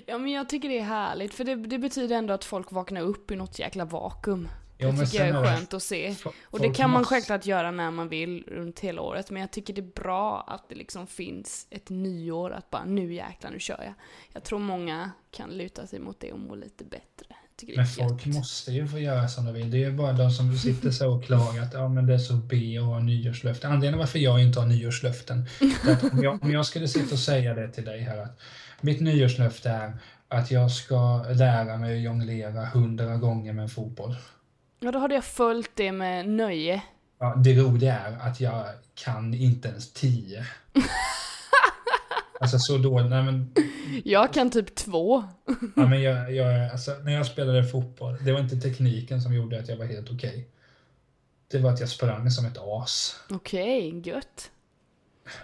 [0.06, 3.00] Ja men jag tycker det är härligt för det, det betyder ändå att folk vaknar
[3.00, 4.48] upp i något jäkla vakuum.
[4.78, 6.14] Jo, det tycker jag är skönt att se.
[6.44, 9.50] Och det kan man måste- självklart göra när man vill runt hela året, men jag
[9.50, 13.60] tycker det är bra att det liksom finns ett nyår, att bara nu jäklar, nu
[13.60, 13.94] kör jag.
[14.32, 17.26] Jag tror många kan luta sig mot det och må lite bättre.
[17.76, 19.70] Men folk måste ju få göra som de vill.
[19.70, 22.18] Det är ju bara de som sitter så och klagar att ja, men det är
[22.18, 23.70] så B att ha nyårslöften.
[23.72, 25.44] Anledningen varför jag inte har nyårslöften,
[25.88, 28.40] är att om jag, om jag skulle sitta och säga det till dig här att
[28.80, 29.98] mitt nyårslöfte är
[30.28, 34.16] att jag ska lära mig att jonglera hundra gånger med en fotboll.
[34.86, 36.82] Ja, då hade jag följt det med nöje.
[37.18, 38.64] Ja, det roliga är att jag
[38.94, 40.46] kan inte ens tio.
[42.40, 43.10] Alltså så dåligt.
[43.10, 43.52] Nej, men,
[44.04, 45.24] Jag kan typ två.
[45.76, 49.58] ja, men jag, jag, alltså, när jag spelade fotboll, det var inte tekniken som gjorde
[49.60, 50.48] att jag var helt okej.
[51.50, 53.16] Det var att jag sprang som ett as.
[53.30, 54.50] Okej, gött.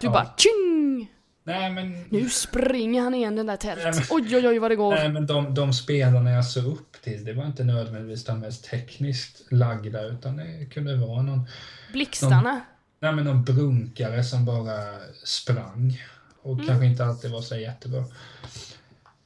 [0.01, 0.13] Du Ja.
[0.13, 1.13] bara tjing!
[1.45, 3.97] Nej men, Nu springer han igen den där Nej, tält.
[3.97, 4.95] men- Oj, oj, oj vad det går.
[4.95, 8.65] nej, men de, de spelarna jag såg upp till, det var inte nödvändigtvis de mest
[8.65, 11.47] tekniskt lagda, utan det kunde vara någon,
[11.93, 12.61] Blixtarna.
[13.01, 16.03] nej, men någon brunkare som bara sprang.
[16.43, 16.67] Och Mm.
[16.67, 18.05] kanske inte alltid var så jättebra.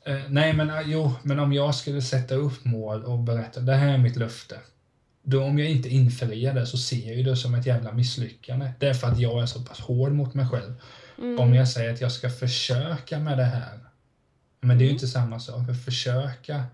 [0.06, 3.74] Eh, nej, men eh, jo, men om jag skulle sätta upp mål och berätta, det
[3.74, 4.58] här är mitt löfte.
[5.22, 8.72] Då om jag inte infriar det så ser jag ju det som ett jävla misslyckande.
[8.78, 10.74] Det är för att jag är så pass hård mot mig själv.
[11.18, 11.38] Mm.
[11.40, 13.78] Om jag säger att jag ska försöka med det här.
[14.60, 14.94] Men det är ju Mm.
[14.94, 15.66] inte samma sak.
[15.66, 16.64] För försöka.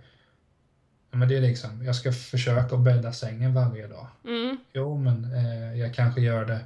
[1.13, 4.07] Ja, Men det är liksom, jag ska försöka att bädda sängen varje dag.
[4.25, 4.57] Mm.
[4.73, 6.61] Jo, men eh, jag kanske gör det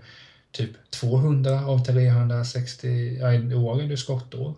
[0.50, 4.54] typ 200 av 360, ja, i år är det skottår.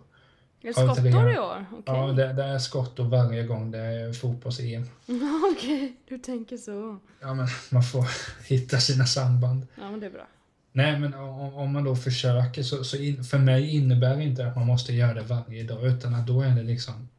[0.61, 1.65] Är det skottår i år?
[1.71, 1.83] Okej.
[1.85, 4.89] Ja, det, det är skott och varje gång det är fotbolls-EM.
[5.55, 6.99] Okej, du tänker så.
[7.19, 8.05] Ja, men man får
[8.47, 9.67] hitta sina samband.
[9.75, 10.27] Ja, men det är bra.
[10.71, 14.47] Nej, men om, om man då försöker så, så in, för mig innebär det inte
[14.47, 17.09] att man måste göra det varje dag, utan att då är det liksom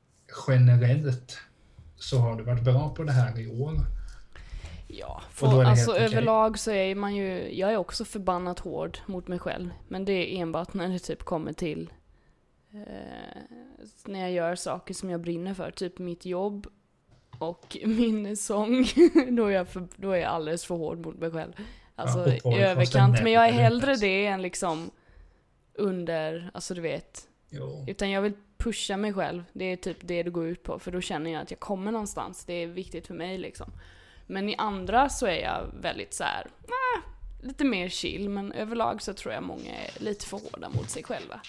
[0.49, 1.39] generellt
[2.01, 3.75] så har du varit bra på det här i år.
[4.89, 6.05] Ja, för, alltså okej.
[6.05, 9.71] överlag så är man ju, jag är också förbannat hård mot mig själv.
[9.89, 11.93] Men det är enbart när det typ kommer till
[12.73, 13.43] eh,
[14.05, 16.67] när jag gör saker som jag brinner för, typ mitt jobb
[17.39, 18.87] och min sång.
[19.31, 21.53] då, är jag för, då är jag alldeles för hård mot mig själv.
[21.95, 23.23] Alltså Ja, i överkant.
[23.23, 24.91] Men jag är hellre det än liksom
[25.75, 27.27] under, alltså du vet.
[27.51, 27.85] Jo.
[27.89, 29.45] Utan jag vill pusha mig själv.
[29.53, 30.79] Det är typ det det går ut på.
[30.79, 32.45] För då känner jag att jag kommer någonstans.
[32.45, 33.73] Det är viktigt för mig liksom.
[34.27, 37.03] Men i andra så är jag väldigt så här, eh,
[37.47, 38.29] lite mer chill.
[38.29, 41.41] Men överlag så tror jag många är lite för hårda mot sig själva.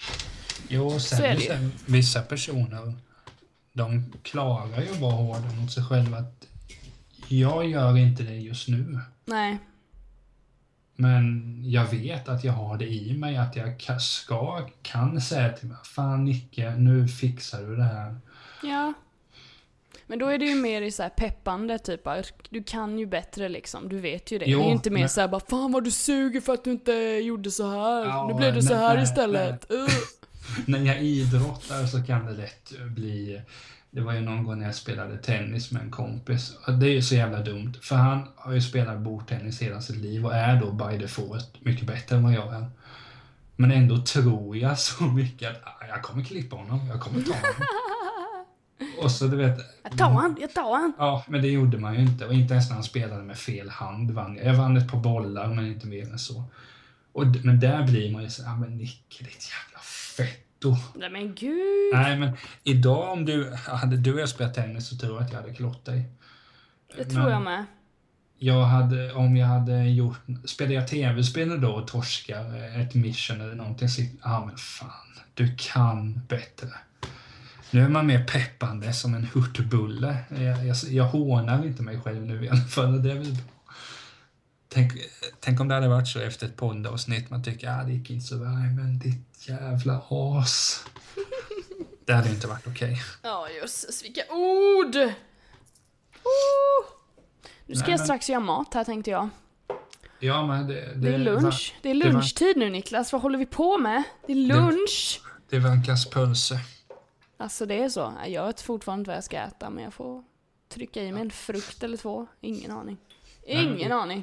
[0.68, 1.70] Jo, sen, Så är det ju.
[1.86, 2.94] vissa personer,
[3.72, 6.16] de klarar ju att vara hårda mot sig själva.
[6.18, 6.46] Att
[7.28, 8.98] jag gör inte det just nu.
[9.24, 9.58] Nej,
[11.02, 15.52] Men jag vet att jag har det i mig, att jag ka- ska, kan säga
[15.52, 18.16] till mig, fan Nicke, nu fixar du det här.
[18.62, 18.92] ja.
[20.06, 22.00] Men då är det ju mer i så peppande typ,
[22.50, 24.44] du kan ju bättre liksom, du vet ju det.
[24.46, 26.52] Jo, det är ju inte mer men- så här bara 'Fan vad du suger för
[26.54, 26.92] att du inte
[27.22, 29.88] gjorde så här, Ja, nu blev det så nej, här nej, istället' Uh.
[30.66, 33.42] När jag idrottar så kan det lätt bli...
[33.94, 36.56] Det var ju någon gång när jag spelade tennis med en kompis.
[36.80, 40.26] Det är ju så jävla dumt, för han har ju spelat bordtennis hela sitt liv
[40.26, 42.70] och är då by default mycket bättre än vad jag är.
[43.56, 47.32] Men ändå tror jag så mycket att "Ah, jag kommer klippa honom, jag kommer ta
[47.32, 47.66] honom.
[49.02, 49.58] och så du vet...
[49.82, 50.92] Jag tar han, jag tar han!
[50.98, 52.26] Ja, men det gjorde man ju inte.
[52.26, 54.46] Och inte ens när han spelade med fel hand vann jag.
[54.46, 56.44] Jag vann ett par bollar, men inte mer än så.
[57.12, 59.80] Och, men där blir man ju så ah, men Nicke, ditt jävla
[60.62, 60.76] fetto.
[60.94, 61.94] Nej men gud!
[61.94, 65.32] Nej, men idag om du hade du och jag spelat tennis så tror jag att
[65.32, 66.04] jag hade klott dig.
[66.96, 67.64] Det tror jag med.
[68.38, 73.54] Jag hade, om jag hade gjort, spelade jag tv-spel då och torskar ett mission eller
[73.54, 74.88] någonting så, ja men fan,
[75.34, 76.68] du kan bättre.
[77.70, 80.16] Nu är man mer peppande som en hurtbulle.
[80.28, 83.02] Jag, jag, jag hånar inte mig själv nu i alla fall.
[83.02, 83.36] Det är väl.
[84.68, 84.92] Tänk,
[85.40, 88.10] tänk om det hade varit så efter ett poddavsnitt, man tycker att ah, det gick
[88.10, 90.84] inte så bra, men ditt jävla as.
[92.04, 92.96] Det hade inte varit okej.
[93.22, 94.96] Ja jösses vilka ord!
[96.24, 96.84] Oh.
[97.66, 99.28] Nu ska Nej, jag men- strax göra mat här tänkte jag.
[100.18, 101.74] Ja, men det, det, Det är lunch.
[101.82, 104.02] Det är det lunchtid nu Niklas, vad håller vi på med?
[104.26, 105.20] Det är lunch!
[105.48, 106.58] Det vankas pölse.
[107.36, 108.12] Alltså det är så.
[108.26, 110.24] Jag vet fortfarande inte vad jag ska äta men jag får
[110.68, 112.26] trycka i mig en frukt eller två.
[112.40, 112.96] Ingen aning.
[113.46, 114.22] Nej, men Ingen det- aning.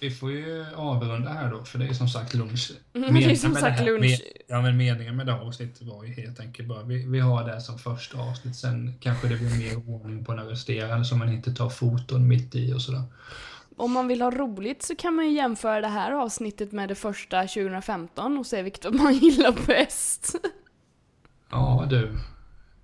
[0.00, 2.72] Vi får ju avrunda här då, för det är som sagt lunch.
[2.94, 4.00] Mm, det är som sagt här- lunch.
[4.00, 7.20] Med, ja, men meningen med det här avsnittet var ju helt enkelt bara, vi, vi
[7.20, 11.16] har det som första avsnitt, sen kanske det blir mer ordning på den resterande så
[11.16, 13.02] man inte tar foton mitt i och sådär.
[13.76, 16.94] Om man vill ha roligt så kan man ju jämföra det här avsnittet med det
[16.94, 20.34] första 2015 och se vilket man gillar bäst.
[21.52, 22.18] Ja du,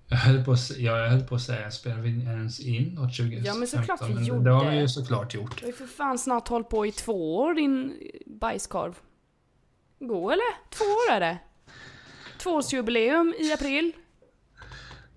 [0.09, 3.43] jag höll på jag höll på att säga, spelar vi ens in något 2015?
[3.45, 4.43] Ja, men såklart vi gjorde.
[4.43, 5.59] Det har vi ju såklart gjort.
[5.59, 7.93] Du har ju för fan snart hållit på i två år din
[8.25, 8.95] bajskorv.
[9.99, 10.69] Gå eller?
[10.69, 11.37] Två år är det.
[12.39, 13.91] Tvåårsjubileum i april.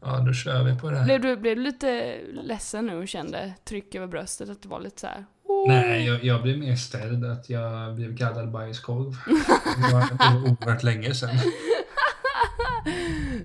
[0.02, 1.04] Ja, då kör vi på det här.
[1.04, 4.80] Blev du, blev du lite ledsen nu och kände tryck över bröstet att det var
[4.80, 5.26] lite så här.
[5.66, 9.16] Nej, jag, jag blev mer ställd att jag blev kallad bajskorv.
[9.26, 11.30] Det var, det var oerhört länge sedan.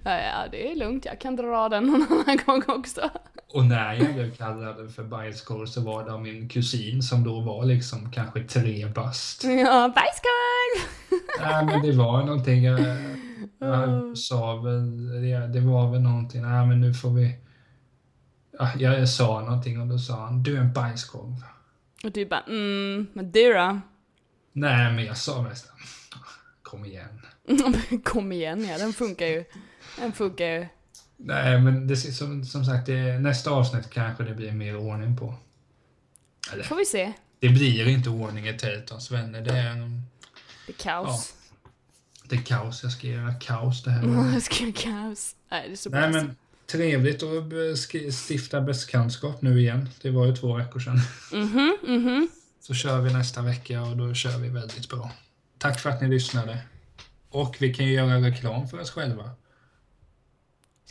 [0.03, 1.05] Ja, det är lugnt.
[1.05, 3.09] Jag kan dra den någon annan gång också.
[3.53, 7.39] Och när jag blev kallad för bajskorv så var det av min kusin som då
[7.39, 9.43] var liksom kanske tre bast.
[9.43, 10.89] Ja, bajskorv!
[11.39, 12.79] Nej men det var någonting, jag,
[13.59, 17.35] jag sa väl, det, det var väl någonting, nej men nu får vi...
[18.59, 21.43] Ja, jag sa någonting och då sa han, du är en bajskorv.
[22.03, 23.79] Och du bara mm, men du då?
[24.51, 25.71] Nej men jag sa mest,
[26.61, 27.21] kom igen.
[28.03, 29.43] Kom igen ja, den funkar ju.
[29.97, 30.67] Den funkar ju.
[31.17, 35.35] Nej men det, som, som sagt, det, nästa avsnitt kanske det blir mer ordning på.
[36.53, 37.13] Eller, Får vi se.
[37.39, 39.75] det blir inte ordning i Teltons vänner, det är,
[40.67, 41.33] Det är kaos.
[42.23, 44.33] det är kaos, jag ska göra kaos det här Mm.
[44.33, 45.35] Jag ska göra kaos.
[45.51, 45.99] Nej, det är så bra.
[45.99, 46.35] Nej men
[46.71, 49.89] trevligt att stifta bekantskap nu igen.
[50.01, 50.99] Det var ju två veckor sedan.
[51.31, 52.27] Mhm, mhm.
[52.59, 55.11] Så kör vi nästa vecka och då kör vi väldigt bra.
[55.57, 56.59] Tack för att ni lyssnade.
[57.29, 59.31] Och vi kan ju göra reklam för oss själva.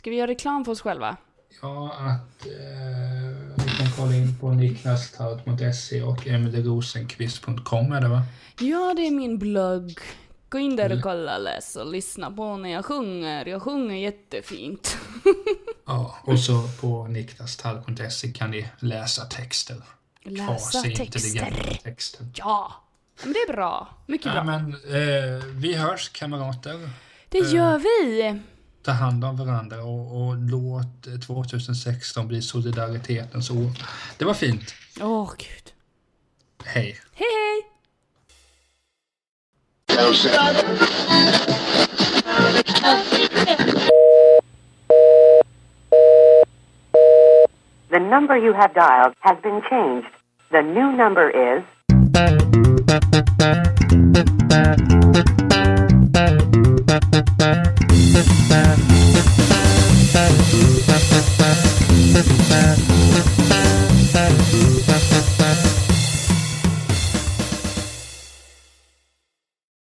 [0.05, 1.17] Ska vi göra reklam för oss själva?
[1.61, 8.21] Ja, att eh, vi kan kolla in på niklastout.se och emilyrosenqvist.com är det va?
[8.59, 9.99] Ja, det är min blogg.
[10.49, 13.45] Gå in där och kolla, läs och lyssna på när jag sjunger.
[13.45, 14.97] Jag sjunger jättefint.
[15.85, 19.81] Ja, och så på niklastal.se kan ni läsa texter.
[20.23, 21.79] Läsa texter.
[21.83, 22.27] texter.
[22.35, 22.73] Ja,
[23.23, 23.87] men det är bra.
[24.05, 24.43] Mycket Ja, bra.
[24.43, 26.89] men eh, vi hörs kamrater.
[27.29, 28.39] Det gör vi.
[28.85, 33.71] Ta hand om varandra och, och låt eh, 2016 bli solidaritetens år.
[34.17, 34.75] Det var fint.
[35.01, 35.73] Åh, gud.
[36.65, 36.97] Hej.
[37.13, 37.61] Hej, hej!
[47.89, 50.07] The number you have dialed has been changed.
[50.51, 51.63] The new number is
[56.97, 57.29] Thank
[65.69, 65.74] you.